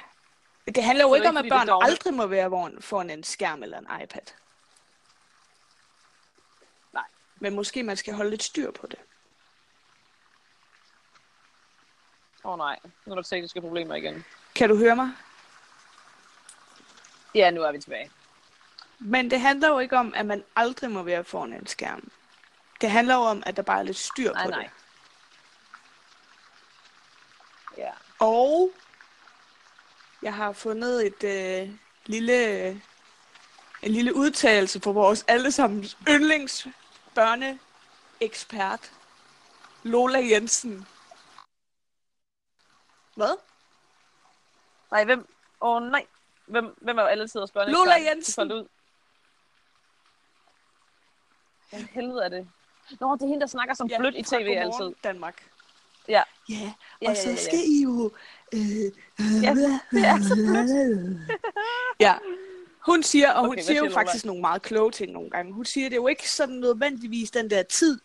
Det 0.66 0.84
handler 0.84 1.04
jo 1.04 1.10
det 1.10 1.18
ikke 1.18 1.28
om, 1.28 1.36
at 1.36 1.46
børn 1.48 1.68
aldrig 1.82 2.14
må 2.14 2.26
være 2.26 2.80
foran 2.80 3.10
en 3.10 3.22
skærm 3.22 3.62
eller 3.62 3.78
en 3.78 4.02
iPad. 4.02 4.32
Nej. 6.92 7.04
Men 7.40 7.54
måske 7.54 7.82
man 7.82 7.96
skal 7.96 8.14
holde 8.14 8.30
lidt 8.30 8.42
styr 8.42 8.70
på 8.70 8.86
det. 8.86 8.98
Åh 12.44 12.52
oh, 12.52 12.58
nej, 12.58 12.78
nu 13.04 13.12
er 13.12 13.14
der 13.14 13.22
tekniske 13.22 13.60
problemer 13.60 13.94
igen. 13.94 14.24
Kan 14.54 14.68
du 14.68 14.76
høre 14.76 14.96
mig? 14.96 15.10
Ja, 17.34 17.50
nu 17.50 17.62
er 17.62 17.72
vi 17.72 17.78
tilbage. 17.78 18.10
Men 18.98 19.30
det 19.30 19.40
handler 19.40 19.68
jo 19.68 19.78
ikke 19.78 19.96
om, 19.96 20.14
at 20.16 20.26
man 20.26 20.44
aldrig 20.56 20.90
må 20.90 21.02
være 21.02 21.24
foran 21.24 21.52
en 21.52 21.66
skærm. 21.66 22.10
Det 22.80 22.90
handler 22.90 23.14
jo 23.14 23.20
om, 23.20 23.42
at 23.46 23.56
der 23.56 23.62
bare 23.62 23.78
er 23.78 23.82
lidt 23.82 23.96
styr 23.96 24.32
Nej, 24.32 24.44
på 24.44 24.50
nej. 24.50 24.62
det. 24.62 24.70
Ja. 27.78 27.90
Og 28.18 28.72
jeg 30.22 30.34
har 30.34 30.52
fundet 30.52 31.06
et 31.06 31.24
øh, 31.24 31.70
lille, 32.06 32.68
en 33.82 33.90
lille 33.90 34.16
udtalelse 34.16 34.80
på 34.80 34.92
vores 34.92 35.24
allesammens 35.28 35.98
yndlings 36.08 36.66
børneekspert, 37.14 38.92
Lola 39.82 40.18
Jensen. 40.18 40.86
Hvad? 43.14 43.36
Nej, 44.90 45.04
hvem? 45.04 45.28
Åh 45.60 45.76
oh, 45.76 45.82
nej. 45.82 46.06
Hvem, 46.46 46.74
hvem 46.80 46.98
er 46.98 47.02
jo 47.02 47.08
alle 47.08 47.28
tiders 47.28 47.50
børne? 47.50 47.72
Lola 47.72 47.94
Jensen. 47.94 48.52
Ud? 48.52 48.68
Hvad 51.70 51.80
helvede 51.92 52.24
er 52.24 52.28
det? 52.28 52.48
Nå, 53.00 53.14
det 53.14 53.22
er 53.22 53.26
hende, 53.26 53.40
der 53.40 53.46
snakker 53.46 53.74
som 53.74 53.88
ja, 53.88 53.98
blødt 53.98 54.14
i 54.14 54.22
tv 54.22 54.34
Godmorgen 54.34 54.58
altid. 54.58 54.94
Danmark. 55.04 55.42
Ja. 56.08 56.22
Ja, 56.48 56.54
Ja, 57.02 57.10
og 57.10 57.14
ja, 57.14 57.14
så 57.14 57.28
ja, 57.28 57.34
ja. 57.34 57.42
skal 57.42 57.58
I 57.58 57.82
jo... 57.82 58.10
Øh, 58.52 58.60
Ja, 59.42 59.54
det 59.90 60.04
er 60.04 60.22
så 60.22 60.34
blødt. 60.34 61.20
ja. 62.06 62.14
Hun 62.86 63.02
siger, 63.02 63.32
og 63.32 63.40
hun 63.40 63.48
Okay, 63.48 63.56
hvad 63.56 63.64
siger 63.64 63.84
jo 63.84 63.90
faktisk 63.90 64.24
nogle 64.24 64.40
meget 64.40 64.62
kloge 64.62 64.90
ting 64.90 65.12
nogle 65.12 65.30
gange. 65.30 65.52
Hun 65.52 65.64
siger, 65.64 65.88
det 65.88 65.96
er 65.96 66.00
jo 66.00 66.06
ikke 66.06 66.30
sådan 66.30 66.54
nødvendigvis 66.54 67.30
den 67.30 67.50
der 67.50 67.62
tid, 67.62 67.98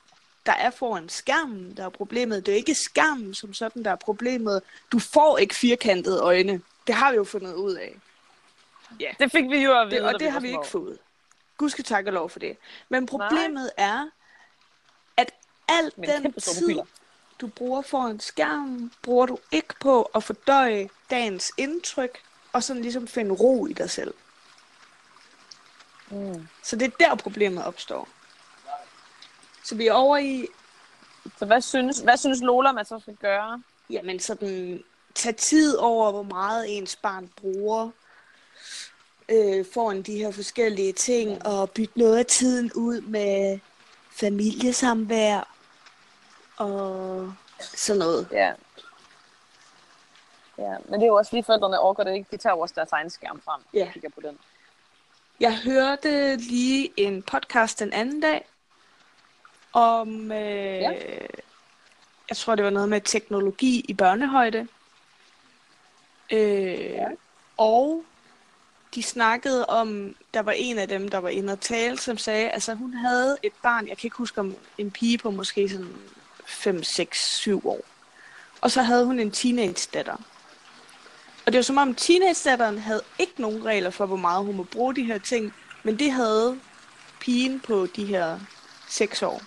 der 0.46 0.52
er 0.52 0.70
foran 0.70 1.10
skærmen, 1.10 1.78
der 1.78 1.86
er 1.86 1.90
problemet. 1.90 2.46
Det 2.46 2.52
er 2.52 2.56
ikke 2.56 2.76
skærmen 2.76 3.34
som 3.34 3.54
sådan, 3.54 3.84
der 3.86 3.92
er 3.92 3.96
problemet. 3.96 4.62
Du 4.92 5.00
får 5.00 5.38
ikke 5.38 5.56
firkantede 5.56 6.20
øjne. 6.22 6.62
Det 6.88 6.96
har 6.96 7.12
vi 7.12 7.16
jo 7.16 7.24
fundet 7.24 7.54
ud 7.54 7.74
af. 7.74 7.96
Det 9.20 9.32
fik 9.32 9.50
vi 9.50 9.58
jo 9.58 9.82
at 9.82 9.88
vide, 9.88 10.00
Det, 10.00 10.14
og 10.14 10.20
det 10.20 10.32
har 10.32 10.40
var 10.40 10.42
vi 10.42 10.48
ikke 10.48 10.68
fået. 10.68 10.98
Gud 11.62 11.70
skal 11.70 11.84
takke 11.84 12.10
og 12.10 12.14
lov 12.14 12.30
for 12.30 12.40
det. 12.40 12.58
Men 12.90 13.06
problemet 13.06 13.72
Nej. 13.78 13.86
er, 13.92 14.10
at 15.18 15.32
al 15.68 15.92
Men 15.98 16.10
den 16.10 16.34
tid, 16.34 16.80
du 17.42 17.48
bruger 17.48 17.82
foran 17.82 18.20
skærmen, 18.20 18.92
bruger 19.02 19.26
du 19.26 19.38
ikke 19.52 19.74
på 19.82 20.04
at 20.04 20.24
fordøje 20.24 20.90
dagens 21.10 21.52
indtryk, 21.58 22.22
og 22.54 22.64
sådan 22.64 22.82
ligesom 22.82 23.08
finde 23.08 23.36
ro 23.36 23.66
i 23.66 23.74
dig 23.74 23.90
selv. 23.90 24.14
Mm. 26.10 26.48
Så 26.64 26.76
det 26.76 26.86
er 26.86 26.98
der, 27.00 27.16
problemet 27.16 27.66
opstår. 27.66 28.10
Så 29.64 29.76
vi 29.76 29.88
er 29.88 29.94
over 29.94 30.18
i, 30.18 30.48
Så 31.40 31.46
hvad 31.46 31.62
synes, 31.62 32.00
hvad 32.00 32.18
synes 32.18 32.42
Lola, 32.42 32.72
man 32.72 32.86
så 32.86 33.00
skal 33.00 33.16
gøre? 33.16 33.64
jamen 33.90 34.20
sådan, 34.20 34.84
tage 35.16 35.34
tid 35.34 35.78
over, 35.78 36.12
hvor 36.12 36.24
meget 36.24 36.78
ens 36.78 36.96
barn 36.96 37.28
bruger 37.28 37.90
øh, 39.30 39.66
foran 39.74 40.02
de 40.02 40.18
her 40.18 40.32
forskellige 40.32 40.94
ting, 40.94 41.46
og 41.46 41.70
bytte 41.70 42.00
noget 42.00 42.18
af 42.18 42.26
tiden 42.26 42.72
ud 42.76 43.02
med 43.02 43.60
familiesamvær 44.12 45.56
og 46.58 47.34
sådan 47.60 48.00
noget. 48.00 48.28
Ja. 48.32 48.54
Ja, 50.58 50.76
men 50.86 50.94
det 50.94 51.02
er 51.04 51.08
jo 51.08 51.16
også 51.16 51.30
fordi 51.30 51.42
forældrene 51.42 51.80
orker 51.80 52.04
det 52.04 52.14
ikke. 52.14 52.28
De 52.32 52.38
tager 52.38 52.54
jo 52.56 52.60
også 52.60 52.74
deres 52.78 52.92
egen 52.92 53.10
skærm 53.10 53.42
frem. 53.46 53.62
Ja. 53.74 53.90
Kigger 53.94 54.10
på 54.10 54.22
den. 54.22 54.38
Jeg 55.40 55.58
hørte 55.58 56.36
lige 56.36 56.90
en 56.98 57.24
podcast 57.24 57.80
den 57.80 57.94
anden 57.94 58.22
dag 58.22 58.48
om, 59.74 60.32
øh, 60.32 60.78
Ja. 60.78 60.92
jeg 62.30 62.38
tror 62.38 62.56
det 62.56 62.66
var 62.66 62.72
noget 62.72 62.90
med 62.90 63.02
teknologi 63.02 63.86
i 63.90 63.94
børnehøjde. 63.94 64.68
Øh, 66.32 66.82
ja. 66.92 67.08
Og 67.58 68.04
de 68.96 69.04
snakkede 69.04 69.66
om, 69.66 70.16
der 70.34 70.40
var 70.42 70.52
en 70.52 70.78
af 70.78 70.88
dem, 70.88 71.10
der 71.10 71.18
var 71.18 71.30
inde 71.30 71.54
og 71.54 71.60
tale, 71.60 72.00
som 72.00 72.18
sagde, 72.18 72.50
altså 72.50 72.74
hun 72.74 72.94
havde 72.94 73.38
et 73.44 73.54
barn, 73.64 73.88
jeg 73.88 73.98
kan 73.98 74.08
ikke 74.08 74.18
huske 74.18 74.40
om 74.40 74.56
en 74.78 74.92
pige 74.92 75.18
på 75.18 75.32
måske 75.32 75.70
sådan 75.70 75.96
5, 76.46 76.84
6, 76.84 77.36
7 77.38 77.68
år. 77.68 77.80
Og 78.62 78.72
så 78.72 78.82
havde 78.82 79.06
hun 79.06 79.20
en 79.20 79.32
teenage 79.32 79.90
datter. 79.94 80.16
Og 81.46 81.52
det 81.52 81.56
var 81.56 81.62
som 81.62 81.78
om 81.78 81.96
teenage-datteren 81.96 82.78
havde 82.78 83.02
ikke 83.20 83.42
nogen 83.42 83.66
regler 83.66 83.90
for, 83.90 84.06
hvor 84.06 84.16
meget 84.16 84.46
hun 84.46 84.56
må 84.56 84.64
bruge 84.64 84.96
de 84.96 85.04
her 85.04 85.18
ting, 85.18 85.54
men 85.84 86.00
det 86.00 86.12
havde 86.12 86.60
pigen 87.20 87.60
på 87.60 87.88
de 87.96 88.06
her 88.06 88.40
6 88.90 89.24
år. 89.24 89.42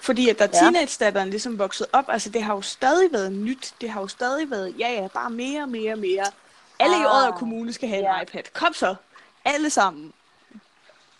Fordi 0.00 0.28
at 0.28 0.38
da 0.38 0.44
ja. 0.44 0.58
teenage-datteren 0.58 1.30
ligesom 1.30 1.58
voksede 1.58 1.88
op, 1.92 2.04
altså 2.08 2.30
det 2.30 2.42
har 2.42 2.54
jo 2.54 2.62
stadig 2.62 3.12
været 3.12 3.32
nyt, 3.32 3.74
det 3.80 3.90
har 3.90 4.00
jo 4.00 4.08
stadig 4.08 4.50
været, 4.50 4.74
ja 4.78 4.92
ja, 4.92 5.08
bare 5.08 5.30
mere, 5.30 5.66
mere, 5.66 5.96
mere. 5.96 6.26
Alle 6.78 6.96
ah, 6.96 7.02
i 7.02 7.04
Odder 7.04 7.32
Kommune 7.32 7.72
skal 7.72 7.88
have 7.88 8.02
ja. 8.02 8.16
en 8.16 8.22
iPad. 8.22 8.42
Kom 8.52 8.72
så, 8.72 8.94
alle 9.44 9.70
sammen. 9.70 10.04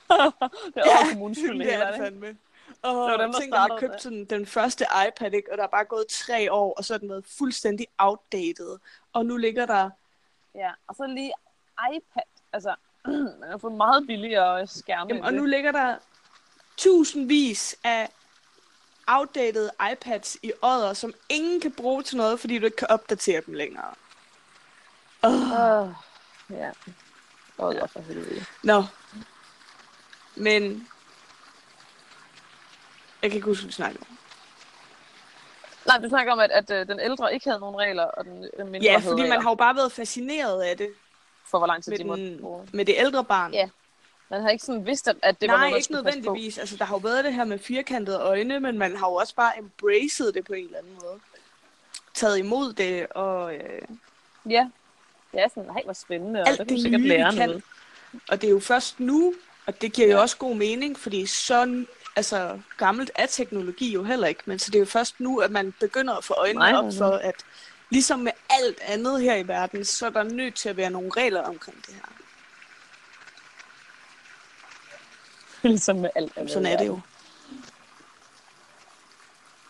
det 0.09 0.77
er 0.77 0.83
Odder 0.83 1.13
Kommunes 1.13 1.39
skyld, 1.39 1.59
det, 1.59 1.67
det 1.67 1.75
er 1.75 1.91
det 1.91 2.01
fandme. 2.01 2.37
Og 2.83 3.11
det 3.11 3.19
var 3.19 3.25
dem, 3.25 3.33
der 3.33 3.41
tænk, 3.41 3.55
har 3.55 3.77
købt 3.79 4.03
sådan, 4.03 4.25
den 4.25 4.47
første 4.47 4.87
iPad, 5.09 5.33
ikke? 5.33 5.53
og 5.53 5.59
der 5.59 5.65
er 5.65 5.69
bare 5.69 5.85
gået 5.85 6.07
tre 6.09 6.53
år, 6.53 6.75
og 6.75 6.85
så 6.85 6.95
er 6.95 6.99
den 6.99 7.09
været 7.09 7.25
fuldstændig 7.39 7.87
outdated. 7.99 8.79
Og 9.13 9.27
nu 9.27 9.37
ligger 9.37 9.67
der... 9.67 9.91
Ja, 10.55 10.71
og 10.89 10.95
så 10.95 11.07
lige 11.07 11.33
iPad. 11.95 12.23
Altså, 12.53 12.75
man 13.41 13.51
har 13.51 13.59
fået 13.59 13.75
meget 13.75 14.07
billigere 14.07 14.67
skærme. 14.67 15.09
Jamen, 15.09 15.25
og 15.25 15.35
nu 15.35 15.45
ligger 15.45 15.73
der 15.73 15.97
tusindvis 16.77 17.77
af 17.85 18.09
outdated 19.07 19.71
iPads 19.93 20.37
i 20.43 20.53
ådder, 20.63 20.93
som 20.93 21.15
ingen 21.29 21.61
kan 21.61 21.73
bruge 21.73 22.03
til 22.03 22.17
noget, 22.17 22.41
fordi 22.41 22.59
du 22.59 22.65
ikke 22.65 22.77
kan 22.77 22.91
opdatere 22.91 23.43
dem 23.47 23.55
længere. 23.55 23.95
Oh. 25.23 25.33
Uh, 25.33 25.95
ja. 26.51 26.71
Ådder 27.59 27.81
ja. 27.81 27.85
for 27.85 28.01
helvede. 28.01 28.45
Nå. 28.63 28.85
Men 30.37 30.89
jeg 33.23 33.31
kan 33.31 33.37
ikke 33.37 33.47
huske, 33.47 33.63
hvad 33.63 33.69
vi 33.69 33.73
snakker 33.73 34.01
om. 34.01 34.19
Nej, 35.87 35.99
du 35.99 36.09
snakker 36.09 36.33
om, 36.33 36.39
at, 36.39 36.51
at, 36.51 36.71
at 36.71 36.89
den 36.89 37.01
ældre 37.01 37.35
ikke 37.35 37.49
havde 37.49 37.61
nogen 37.61 37.77
regler, 37.77 38.05
og 38.05 38.25
den, 38.25 38.51
den 38.57 38.69
mindre 38.69 38.85
Ja, 38.85 38.99
fordi 38.99 39.29
man 39.29 39.43
har 39.43 39.51
jo 39.51 39.55
bare 39.55 39.77
været 39.77 39.93
fascineret 39.93 40.63
af 40.63 40.77
det. 40.77 40.89
For 41.51 41.59
hvor 41.59 41.67
lang 41.67 41.85
tid 41.85 41.93
med, 41.93 41.99
de 41.99 42.05
måtte 42.05 42.39
med 42.73 42.85
det 42.85 42.95
ældre 42.99 43.25
barn. 43.25 43.55
Ja. 43.55 43.69
Man 44.29 44.43
har 44.43 44.51
ikke 44.51 44.65
sådan 44.65 44.87
vidst, 44.87 45.09
at 45.09 45.41
det 45.41 45.47
Nej, 45.47 45.57
var 45.57 45.65
noget, 45.65 45.77
ikke 45.77 45.93
nødvendigvis. 45.93 46.59
Altså, 46.59 46.77
der 46.77 46.85
har 46.85 46.95
jo 46.95 46.99
været 46.99 47.25
det 47.25 47.35
her 47.35 47.45
med 47.45 47.59
firkantede 47.59 48.19
øjne, 48.19 48.61
men 48.61 48.79
man 48.79 48.97
har 48.97 49.09
jo 49.09 49.15
også 49.15 49.35
bare 49.35 49.59
embraced 49.59 50.33
det 50.33 50.45
på 50.45 50.53
en 50.53 50.65
eller 50.65 50.79
anden 50.79 50.99
måde. 51.03 51.21
Taget 52.15 52.39
imod 52.39 52.73
det, 52.73 53.07
og... 53.07 53.55
Øh, 53.55 53.83
ja. 54.51 54.69
Ja, 55.35 55.49
sådan, 55.49 55.65
nej, 55.65 55.83
hvor 55.85 55.93
spændende. 55.93 56.45
Alt 56.47 56.61
og 56.61 56.69
det, 56.69 56.85
det 56.85 57.01
nye, 57.01 57.09
lære 57.09 57.33
kan. 57.33 57.49
Noget. 57.49 57.63
Og 58.29 58.41
det 58.41 58.47
er 58.47 58.51
jo 58.51 58.61
først 58.61 59.01
nu, 59.01 59.35
og 59.67 59.83
det 59.83 59.93
giver 59.93 60.09
ja. 60.09 60.15
jo 60.15 60.21
også 60.21 60.37
god 60.37 60.57
mening, 60.57 60.99
fordi 60.99 61.27
så 61.27 61.85
altså, 62.17 62.61
gammelt 62.77 63.11
er 63.15 63.27
teknologi 63.27 63.93
jo 63.93 64.03
heller 64.03 64.27
ikke, 64.27 64.43
men 64.45 64.59
så 64.59 64.71
det 64.71 64.75
er 64.75 64.81
jo 64.81 64.87
først 64.87 65.21
nu, 65.21 65.39
at 65.39 65.51
man 65.51 65.75
begynder 65.81 66.15
at 66.15 66.25
få 66.25 66.35
øjnene 66.39 66.59
Nej, 66.59 66.73
op 66.73 66.93
for, 66.99 67.11
at 67.11 67.35
ligesom 67.91 68.19
med 68.19 68.33
alt 68.51 68.81
andet 68.83 69.23
her 69.23 69.37
i 69.37 69.49
verden, 69.49 69.85
så 69.85 70.07
er 70.07 70.11
der 70.11 70.23
nødt 70.23 70.55
til 70.55 70.69
at 70.69 70.77
være 70.77 70.91
nogle 70.91 71.11
regler 71.17 71.43
omkring 71.43 71.87
det 71.87 71.95
her. 71.95 72.03
ligesom 75.69 75.97
med 75.97 76.11
alt 76.15 76.33
andet. 76.37 76.53
Sådan 76.53 76.67
er 76.67 76.77
det 76.77 76.87
jo. 76.87 77.01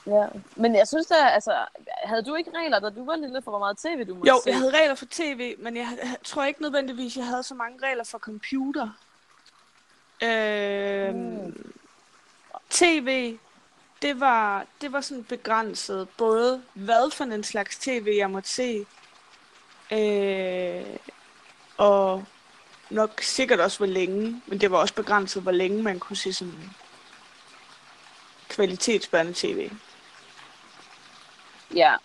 Ja, 0.07 0.27
men 0.57 0.75
jeg 0.75 0.89
synes 0.89 1.07
da, 1.07 1.15
altså, 1.15 1.67
havde 2.05 2.23
du 2.23 2.35
ikke 2.35 2.51
regler, 2.59 2.79
da 2.79 2.91
du 2.91 3.05
var 3.05 3.17
lille, 3.17 3.43
for 3.43 3.51
hvor 3.51 3.59
meget 3.59 3.79
tv 3.79 4.09
du 4.09 4.15
måtte 4.15 4.29
Jo, 4.29 4.41
se? 4.45 4.51
jeg 4.51 4.59
havde 4.59 4.79
regler 4.81 4.95
for 4.95 5.07
tv, 5.11 5.55
men 5.59 5.77
jeg, 5.77 5.99
jeg 6.03 6.17
tror 6.25 6.45
ikke 6.45 6.63
nødvendigvis, 6.63 7.17
jeg 7.17 7.27
havde 7.27 7.43
så 7.43 7.55
mange 7.55 7.79
regler 7.87 8.05
for 8.05 8.19
computer. 8.19 8.89
Øh, 10.23 11.15
mm. 11.15 11.73
TV, 12.71 13.39
det 14.03 14.21
var, 14.21 14.67
det 14.81 14.93
var 14.93 15.01
sådan 15.01 15.25
begrænset. 15.25 16.09
Både 16.19 16.63
hvad 16.75 17.11
for 17.11 17.25
en 17.25 17.45
slags 17.45 17.79
tv, 17.79 18.15
jeg 18.19 18.31
måtte 18.31 18.49
se, 18.49 18.87
øh, 19.93 20.97
og 21.77 22.25
nok 22.91 23.21
sikkert 23.23 23.61
også 23.61 23.79
hvor 23.79 23.87
længe, 23.87 24.43
men 24.47 24.61
det 24.61 24.71
var 24.71 24.79
også 24.79 24.95
begrænset, 24.95 25.43
hvor 25.43 25.53
længe 25.53 25.83
man 25.83 25.99
kunne 25.99 26.17
se 26.17 26.33
sådan 26.33 26.71
kvalitetsbørne 28.49 29.33
tv. 29.35 29.71
Ja, 31.75 31.97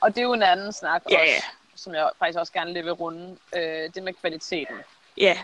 og 0.00 0.14
det 0.14 0.18
er 0.18 0.22
jo 0.22 0.32
en 0.32 0.42
anden 0.42 0.72
snak 0.72 1.02
ja, 1.10 1.20
også, 1.20 1.32
ja. 1.32 1.40
som 1.74 1.94
jeg 1.94 2.10
faktisk 2.18 2.38
også 2.38 2.52
gerne 2.52 2.74
vil 2.74 2.92
runde, 2.92 3.36
øh, 3.56 3.90
det 3.94 4.02
med 4.02 4.14
kvaliteten. 4.14 4.76
Ja. 5.16 5.38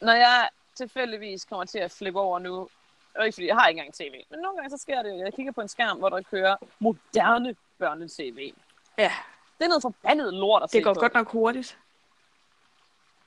Når 0.00 0.12
jeg 0.12 0.48
tilfældigvis 0.74 1.44
kommer 1.44 1.64
til 1.64 1.78
at 1.78 1.90
flippe 1.90 2.20
over 2.20 2.38
nu, 2.38 2.68
og 3.14 3.26
ikke 3.26 3.34
fordi 3.34 3.46
jeg 3.46 3.56
har 3.56 3.68
ikke 3.68 3.78
engang 3.78 3.94
tv, 3.94 4.24
men 4.30 4.38
nogle 4.38 4.56
gange 4.56 4.70
så 4.70 4.82
sker 4.82 5.02
det 5.02 5.10
jo, 5.10 5.18
jeg 5.18 5.34
kigger 5.34 5.52
på 5.52 5.60
en 5.60 5.68
skærm, 5.68 5.98
hvor 5.98 6.08
der 6.08 6.22
kører 6.22 6.56
moderne 6.78 7.56
børne-tv. 7.78 8.52
Ja. 8.98 9.12
Det 9.58 9.64
er 9.64 9.68
noget 9.68 9.82
forbandet 9.82 10.34
lort 10.34 10.62
at 10.62 10.72
Det 10.72 10.84
går 10.84 10.94
på. 10.94 11.00
godt 11.00 11.14
nok 11.14 11.28
hurtigt. 11.28 11.78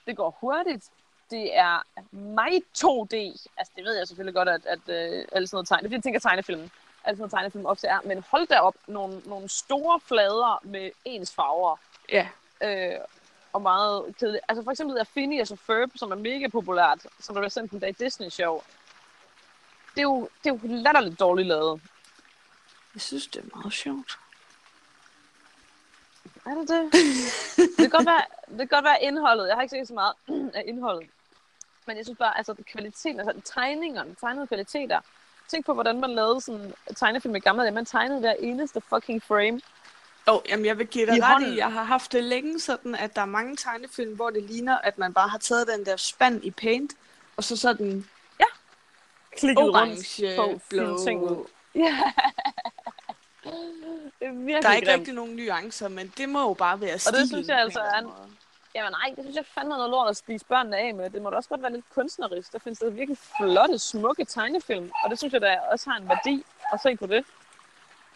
Det 0.06 0.18
går 0.18 0.38
hurtigt. 0.40 0.90
Det 1.30 1.58
er 1.58 1.82
mig 2.12 2.62
2D. 2.78 3.16
Altså, 3.58 3.74
det 3.76 3.84
ved 3.84 3.98
jeg 3.98 4.08
selvfølgelig 4.08 4.36
godt, 4.36 4.50
at, 4.50 4.66
at 4.66 4.80
uh, 4.80 5.26
alle 5.32 5.48
sådan 5.48 5.50
noget 5.52 5.68
tegne. 5.68 5.84
Det 5.84 5.94
er 5.94 5.98
jeg 5.98 6.04
tænker 6.04 6.20
tegnefilm. 6.20 6.70
Noget 7.06 7.32
tegnefilm 7.32 7.66
ofte 7.66 7.88
er. 7.88 8.00
Men 8.06 8.24
hold 8.32 8.48
da 8.48 8.60
op, 8.60 8.76
nogle, 8.88 9.22
nogle 9.26 9.50
store 9.50 10.00
flader 10.00 10.62
med 10.64 10.92
ens 11.06 11.34
farver. 11.34 11.78
Ja. 12.12 12.28
Øh, 12.64 13.00
og 13.54 13.62
meget 13.62 14.16
kedeligt. 14.20 14.44
Altså 14.48 14.64
for 14.64 14.72
eksempel 14.72 14.98
er 14.98 15.04
Phineas 15.04 15.52
og 15.52 15.60
Ferb, 15.60 15.92
som 15.96 16.12
er 16.12 16.16
mega 16.16 16.48
populært, 16.48 17.06
som 17.20 17.36
der 17.36 17.42
bliver 17.42 17.50
sendt 17.50 17.72
en 17.72 17.80
dag 17.80 17.96
Disney 18.00 18.30
Show 18.30 18.62
det 19.96 20.02
er 20.02 20.04
jo, 20.04 20.30
det 20.44 20.50
er 20.50 20.54
jo 20.54 20.60
latterligt 20.64 21.20
dårligt 21.20 21.48
lavet. 21.48 21.82
Jeg 22.94 23.02
synes, 23.02 23.28
det 23.28 23.44
er 23.44 23.58
meget 23.58 23.74
sjovt. 23.74 24.20
Er 26.46 26.56
det 26.56 26.70
det? 26.70 26.92
det, 27.58 27.78
kan 27.78 27.90
godt 27.90 28.06
være, 28.06 28.22
det 28.50 28.58
kan 28.58 28.68
godt 28.68 28.86
være 28.86 29.04
indholdet. 29.04 29.48
Jeg 29.48 29.56
har 29.56 29.62
ikke 29.62 29.76
set 29.78 29.88
så 29.88 29.94
meget 29.94 30.14
af 30.54 30.64
indholdet. 30.68 31.10
Men 31.86 31.98
jeg 31.98 32.06
synes 32.06 32.18
bare, 32.18 32.38
altså 32.38 32.56
kvaliteten, 32.72 33.20
altså 33.20 33.54
tegningerne, 33.54 34.16
tegnede 34.16 34.48
kvaliteter. 34.48 35.02
Tænk 35.48 35.66
på, 35.66 35.74
hvordan 35.74 36.02
man 36.02 36.10
lavede 36.10 36.42
sådan 36.42 36.74
tegnefilm 36.96 37.36
i 37.36 37.40
gamle 37.40 37.64
dage. 37.64 37.74
Man 37.74 37.86
tegnede 37.86 38.20
hver 38.20 38.34
eneste 38.40 38.82
fucking 38.90 39.24
frame. 39.24 39.62
Oh, 40.28 40.40
jamen 40.50 40.66
jeg 40.66 40.78
vil 40.78 40.88
give 40.88 41.06
dig 41.06 41.24
ret 41.24 41.48
i, 41.48 41.58
jeg 41.58 41.72
har 41.72 41.84
haft 41.84 42.12
det 42.12 42.24
længe 42.24 42.60
sådan, 42.60 42.96
at 42.96 43.16
der 43.16 43.22
er 43.22 43.26
mange 43.26 43.56
tegnefilm, 43.56 44.16
hvor 44.16 44.30
det 44.30 44.44
ligner, 44.44 44.78
at 44.78 44.98
man 44.98 45.14
bare 45.14 45.28
har 45.28 45.38
taget 45.38 45.68
den 45.68 45.86
der 45.86 45.96
spand 45.98 46.44
i 46.44 46.52
paint, 46.52 46.94
og 47.38 47.44
så 47.44 47.58
sådan 47.58 48.06
klikket 49.38 49.70
Orange, 49.70 50.40
rundt 50.40 50.62
på 50.62 50.68
blå. 50.70 51.06
ting 51.06 51.24
ud. 51.24 51.46
Ja. 51.76 52.12
det 54.20 54.56
er 54.56 54.62
der 54.62 54.70
er 54.70 54.74
ikke 54.74 54.88
grimt. 54.88 55.00
rigtig 55.00 55.14
nogen 55.14 55.36
nuancer, 55.36 55.88
men 55.88 56.14
det 56.18 56.30
må 56.30 56.42
jo 56.42 56.54
bare 56.54 56.82
være 56.82 57.00
stilen. 57.00 57.16
Og 57.16 57.20
det 57.22 57.28
synes 57.28 57.48
jeg 57.48 57.60
altså 57.60 57.80
er... 57.80 58.00
En... 58.00 58.08
Jamen 58.76 58.92
nej, 58.92 59.14
det 59.16 59.24
synes 59.24 59.36
jeg 59.36 59.46
fandme 59.46 59.76
noget 59.76 59.90
lort 59.90 60.10
at 60.10 60.18
spise 60.18 60.46
børnene 60.46 60.78
af 60.78 60.94
med. 60.94 61.10
Det 61.10 61.22
må 61.22 61.30
da 61.30 61.36
også 61.36 61.50
godt 61.50 61.62
være 61.62 61.74
lidt 61.74 61.90
kunstnerisk. 61.90 62.54
Der 62.54 62.60
findes 62.60 62.80
der 62.80 62.90
virkelig 62.90 63.18
flotte, 63.18 63.80
smukke 63.80 64.26
tegnefilm. 64.26 64.92
Og 65.04 65.10
det 65.10 65.18
synes 65.18 65.34
jeg 65.34 65.42
da 65.42 65.60
også 65.72 65.90
har 65.90 65.98
en 65.98 66.10
værdi 66.10 66.46
at 66.74 66.82
se 66.82 66.96
på 66.98 67.06
det. 67.06 67.26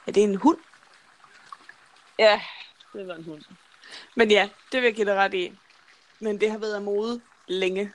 Er 0.08 0.12
det 0.12 0.24
en 0.24 0.36
hund? 0.36 0.58
Ja, 2.20 2.42
det 2.94 3.08
var 3.08 3.16
en 3.16 3.24
hund. 3.24 3.42
Men 4.16 4.32
ja, 4.32 4.50
det 4.72 4.82
vil 4.82 4.88
jeg 4.88 4.96
give 4.96 5.06
dig 5.06 5.16
ret 5.16 5.34
i. 5.34 5.58
Men 6.20 6.42
det 6.42 6.52
har 6.52 6.58
været 6.58 6.76
af 6.76 6.82
mode 6.82 7.22
længe. 7.48 7.94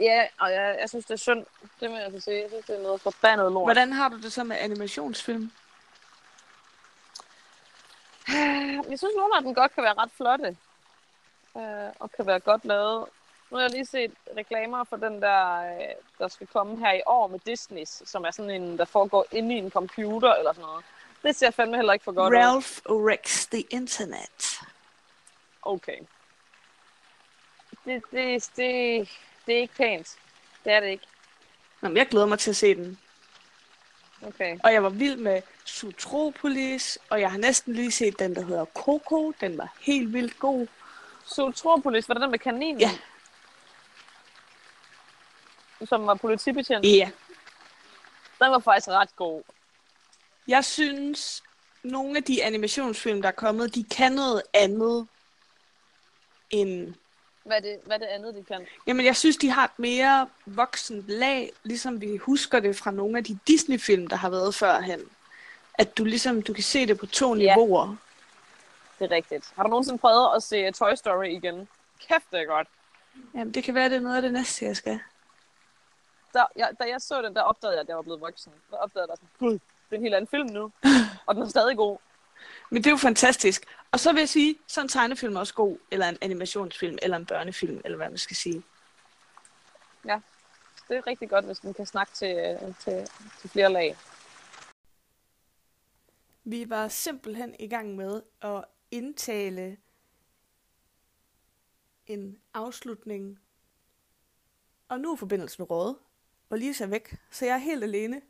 Ja, 0.00 0.26
og 0.40 0.52
jeg, 0.52 0.76
jeg 0.80 0.88
synes, 0.88 1.04
det 1.04 1.14
er 1.14 1.18
synd. 1.18 1.46
Det 1.80 1.90
må 1.90 1.96
jeg 1.96 2.04
altså 2.04 2.20
sige. 2.20 2.40
Jeg 2.40 2.50
synes, 2.50 2.66
det 2.66 2.76
er 2.76 2.82
noget 2.82 3.00
forbandet 3.00 3.52
lort. 3.52 3.66
Hvordan 3.66 3.92
har 3.92 4.08
du 4.08 4.16
det 4.16 4.32
så 4.32 4.44
med 4.44 4.56
animationsfilm? 4.56 5.52
Jeg 8.88 8.98
synes, 8.98 9.14
nogle 9.16 9.36
af 9.36 9.42
dem 9.42 9.54
godt 9.54 9.74
kan 9.74 9.82
være 9.84 9.94
ret 9.94 10.10
flotte. 10.16 10.56
Øh, 11.56 11.92
og 11.98 12.12
kan 12.12 12.26
være 12.26 12.40
godt 12.40 12.64
lavet. 12.64 13.06
Nu 13.50 13.56
har 13.56 13.64
jeg 13.64 13.70
lige 13.70 13.86
set 13.86 14.12
reklamer 14.36 14.84
for 14.84 14.96
den 14.96 15.22
der, 15.22 15.58
øh, 15.58 15.94
der 16.18 16.28
skal 16.28 16.46
komme 16.46 16.78
her 16.78 16.92
i 16.92 17.02
år 17.06 17.26
med 17.26 17.38
Disney, 17.46 17.84
som 17.84 18.24
er 18.24 18.30
sådan 18.30 18.50
en, 18.50 18.78
der 18.78 18.84
foregår 18.84 19.26
inde 19.32 19.54
i 19.54 19.58
en 19.58 19.70
computer 19.70 20.34
eller 20.34 20.52
sådan 20.52 20.66
noget. 20.66 20.84
Det 21.22 21.36
ser 21.36 21.50
fandme 21.50 21.76
heller 21.76 21.92
ikke 21.92 22.04
for 22.04 22.12
godt 22.12 22.34
Ralph 22.34 22.78
ud. 22.88 23.10
Rex 23.10 23.46
the 23.46 23.60
Internet. 23.60 24.60
Okay. 25.62 25.98
Det, 27.84 28.02
det, 28.10 28.50
det, 28.56 29.08
det 29.46 29.56
er 29.56 29.60
ikke 29.60 29.74
pænt. 29.74 30.16
Det 30.64 30.72
er 30.72 30.80
det 30.80 30.88
ikke. 30.88 31.06
Nå, 31.80 31.88
men 31.88 31.96
jeg 31.96 32.06
glæder 32.06 32.26
mig 32.26 32.38
til 32.38 32.50
at 32.50 32.56
se 32.56 32.74
den. 32.74 32.98
Okay. 34.26 34.58
Og 34.64 34.72
jeg 34.72 34.82
var 34.82 34.88
vild 34.88 35.16
med 35.16 35.42
Sutropolis, 35.64 36.98
og 37.10 37.20
jeg 37.20 37.30
har 37.30 37.38
næsten 37.38 37.74
lige 37.74 37.90
set 37.90 38.18
den, 38.18 38.34
der 38.34 38.42
hedder 38.42 38.64
Coco. 38.64 39.32
Den 39.40 39.58
var 39.58 39.74
helt 39.80 40.12
vildt 40.12 40.38
god. 40.38 40.66
Sutropolis, 41.34 42.08
var 42.08 42.14
det 42.14 42.22
den 42.22 42.30
med 42.30 42.38
kaninen? 42.38 42.80
Ja. 42.80 42.90
Som 45.88 46.06
var 46.06 46.14
politibetjent? 46.14 46.84
Ja. 46.84 47.10
Den 48.40 48.50
var 48.50 48.58
faktisk 48.58 48.88
ret 48.88 49.16
god. 49.16 49.42
Jeg 50.48 50.64
synes, 50.64 51.42
nogle 51.82 52.16
af 52.16 52.22
de 52.22 52.44
animationsfilm, 52.44 53.22
der 53.22 53.28
er 53.28 53.32
kommet, 53.32 53.74
de 53.74 53.84
kan 53.84 54.12
noget 54.12 54.42
andet 54.54 55.06
end... 56.50 56.94
Hvad 57.44 57.56
er 57.56 57.60
det, 57.60 57.78
hvad 57.84 57.96
er 57.96 57.98
det 58.00 58.06
andet, 58.06 58.34
de 58.34 58.44
kan? 58.44 58.66
Jamen, 58.86 59.06
jeg 59.06 59.16
synes, 59.16 59.36
de 59.36 59.50
har 59.50 59.64
et 59.64 59.78
mere 59.78 60.28
voksent 60.46 61.04
lag, 61.08 61.52
ligesom 61.62 62.00
vi 62.00 62.16
husker 62.16 62.60
det 62.60 62.76
fra 62.76 62.90
nogle 62.90 63.18
af 63.18 63.24
de 63.24 63.38
Disney-film, 63.46 64.06
der 64.06 64.16
har 64.16 64.30
været 64.30 64.54
førhen. 64.54 65.00
At 65.74 65.98
du 65.98 66.04
ligesom, 66.04 66.42
du 66.42 66.52
kan 66.52 66.64
se 66.64 66.86
det 66.86 66.98
på 66.98 67.06
to 67.06 67.34
Ja. 67.34 67.38
niveauer. 67.54 67.96
Det 68.98 69.12
er 69.12 69.16
rigtigt. 69.16 69.52
Har 69.56 69.62
du 69.62 69.68
nogensinde 69.68 69.98
prøvet 69.98 70.36
at 70.36 70.42
se 70.42 70.70
Toy 70.70 70.94
Story 70.94 71.26
igen? 71.26 71.68
Kæft, 72.00 72.30
det 72.30 72.40
er 72.40 72.44
godt. 72.44 72.68
Jamen, 73.34 73.54
det 73.54 73.64
kan 73.64 73.74
være, 73.74 73.88
det 73.88 73.96
er 73.96 74.00
noget 74.00 74.16
af 74.16 74.22
det 74.22 74.32
næste, 74.32 74.64
jeg 74.64 74.76
skal. 74.76 75.00
Der, 76.32 76.44
jeg, 76.56 76.70
da 76.80 76.84
jeg 76.84 77.00
så 77.00 77.22
den, 77.22 77.34
der 77.34 77.42
opdagede 77.42 77.74
jeg, 77.76 77.80
at 77.80 77.88
jeg 77.88 77.96
var 77.96 78.02
blevet 78.02 78.20
voksen. 78.20 78.52
Der 78.70 78.76
opdagede 78.76 79.10
jeg 79.10 79.16
sådan, 79.16 79.28
gud, 79.38 79.52
det 79.52 79.60
er 79.90 79.96
en 79.96 80.02
helt 80.02 80.14
anden 80.14 80.28
film 80.28 80.46
nu. 80.46 80.72
og 81.26 81.34
den 81.34 81.42
er 81.42 81.48
stadig 81.48 81.76
god. 81.76 81.98
Men 82.70 82.82
det 82.82 82.86
er 82.86 82.90
jo 82.90 82.96
fantastisk. 82.96 83.66
Og 83.92 84.00
så 84.00 84.12
vil 84.12 84.18
jeg 84.18 84.28
sige, 84.28 84.58
så 84.66 84.80
er 84.80 84.82
en 84.82 84.88
tegnefilm 84.88 85.36
også 85.36 85.54
god, 85.54 85.78
eller 85.90 86.08
en 86.08 86.18
animationsfilm, 86.20 86.98
eller 87.02 87.16
en 87.16 87.26
børnefilm, 87.26 87.80
eller 87.84 87.96
hvad 87.96 88.08
man 88.08 88.18
skal 88.18 88.36
sige. 88.36 88.64
Det 90.88 90.96
er 90.96 91.06
rigtig 91.06 91.30
godt, 91.30 91.44
hvis 91.44 91.58
den 91.58 91.74
kan 91.74 91.86
snakke 91.86 92.12
til, 92.12 92.58
til, 92.80 93.08
til 93.40 93.50
flere 93.50 93.72
lag. 93.72 93.96
Vi 96.44 96.70
var 96.70 96.88
simpelthen 96.88 97.54
i 97.58 97.68
gang 97.68 97.96
med 97.96 98.22
at 98.40 98.64
indtale 98.90 99.76
en 102.06 102.38
afslutning. 102.54 103.38
Og 104.88 105.00
nu 105.00 105.12
er 105.12 105.16
forbindelsen 105.16 105.64
rådet, 105.64 105.96
og 106.50 106.58
Lise 106.58 106.84
er 106.84 106.88
væk, 106.88 107.16
så 107.30 107.44
jeg 107.44 107.54
er 107.54 107.58
helt 107.58 107.82
alene. 107.82 108.22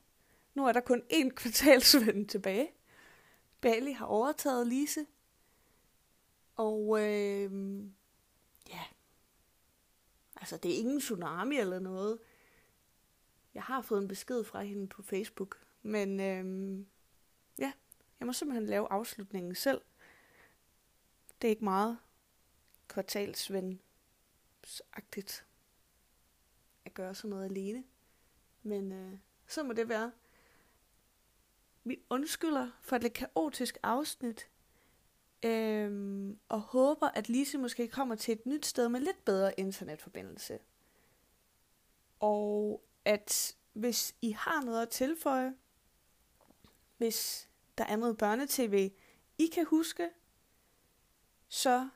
Nu 0.54 0.66
er 0.66 0.72
der 0.72 0.80
kun 0.80 1.02
én 1.12 1.28
kvartalsven 1.28 2.26
tilbage. 2.28 2.70
Bali 3.60 3.92
har 3.92 4.06
overtaget 4.06 4.66
Lise. 4.66 5.06
Og 6.56 7.00
øh, 7.00 7.82
ja, 8.68 8.82
altså 10.36 10.56
det 10.56 10.74
er 10.74 10.78
ingen 10.78 11.00
tsunami 11.00 11.56
eller 11.56 11.78
noget. 11.78 12.18
Jeg 13.54 13.62
har 13.62 13.80
fået 13.80 14.02
en 14.02 14.08
besked 14.08 14.44
fra 14.44 14.62
hende 14.62 14.88
på 14.88 15.02
Facebook, 15.02 15.58
men 15.82 16.20
øh, 16.20 16.78
ja, 17.58 17.72
jeg 18.20 18.26
må 18.26 18.32
simpelthen 18.32 18.66
lave 18.66 18.92
afslutningen 18.92 19.54
selv. 19.54 19.80
Det 21.42 21.48
er 21.48 21.50
ikke 21.50 21.64
meget 21.64 21.98
kvartalsvensagtigt 22.88 25.46
at 26.84 26.94
gøre 26.94 27.14
sådan 27.14 27.30
noget 27.30 27.44
alene. 27.44 27.84
Men 28.62 28.92
øh, 28.92 29.18
så 29.46 29.62
må 29.62 29.72
det 29.72 29.88
være. 29.88 30.12
Vi 31.84 32.02
undskylder 32.10 32.70
for 32.80 32.96
et 32.96 33.02
lidt 33.02 33.14
kaotisk 33.14 33.78
afsnit. 33.82 34.48
Øhm, 35.44 36.38
og 36.48 36.60
håber, 36.60 37.08
at 37.08 37.28
Lise 37.28 37.58
måske 37.58 37.88
kommer 37.88 38.14
til 38.14 38.32
et 38.32 38.46
nyt 38.46 38.66
sted 38.66 38.88
med 38.88 39.00
lidt 39.00 39.24
bedre 39.24 39.60
internetforbindelse. 39.60 40.58
Og 42.20 42.82
at 43.04 43.56
hvis 43.72 44.14
I 44.22 44.30
har 44.30 44.64
noget 44.64 44.82
at 44.82 44.88
tilføje, 44.88 45.54
hvis 46.96 47.48
der 47.78 47.84
er 47.84 47.96
noget 47.96 48.18
børnetv, 48.18 48.90
I 49.38 49.46
kan 49.46 49.66
huske, 49.66 50.10
så 51.48 51.88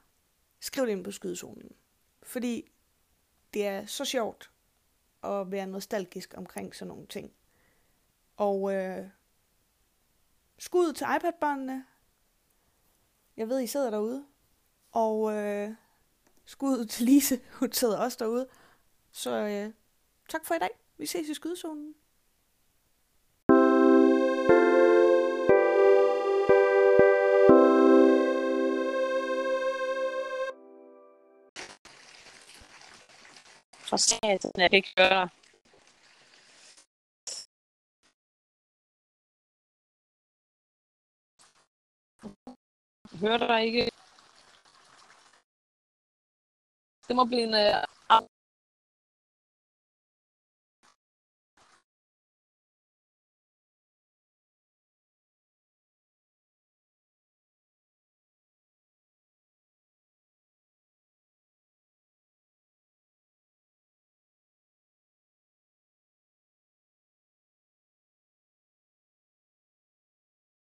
skriv 0.61 0.87
det 0.87 0.93
ind 0.93 1.05
på 1.05 1.11
skydezonen. 1.11 1.77
Fordi 2.23 2.73
det 3.55 3.67
er 3.67 3.87
så 3.87 4.05
sjovt 4.05 4.51
at 5.23 5.51
være 5.51 5.67
nostalgisk 5.67 6.35
omkring 6.37 6.75
sådan 6.75 6.89
nogle 6.89 7.07
ting. 7.07 7.33
Og 8.37 8.75
øh, 8.75 9.09
skud 10.59 10.93
til 10.93 11.07
iPad-børnene. 11.17 11.87
Jeg 13.37 13.49
ved, 13.49 13.61
I 13.61 13.67
sidder 13.67 13.91
derude. 13.91 14.27
Og 14.93 15.35
øh, 15.35 15.75
skud 16.45 16.85
til 16.87 17.05
Lise, 17.07 17.41
hun 17.59 17.73
sidder 17.73 17.99
også 17.99 18.17
derude. 18.21 18.49
Så 19.11 19.31
øh, 19.31 19.73
tak 20.29 20.45
for 20.45 20.55
i 20.55 20.59
dag. 20.59 20.71
Vi 20.99 21.07
ses 21.07 21.29
i 21.29 21.35
skydezonen. 21.35 21.95
For 33.93 33.99
satan, 33.99 34.53
jeg 34.57 34.71
kan 34.71 34.77
ikke 34.77 34.93
høre 34.99 35.11
dig. 35.11 35.29
Hører 43.21 43.39
dig 43.39 43.65
ikke. 43.67 43.91
Det 47.09 47.17
må 47.17 47.25
blive 47.25 47.43
en, 47.43 47.55
øh, 47.55 47.85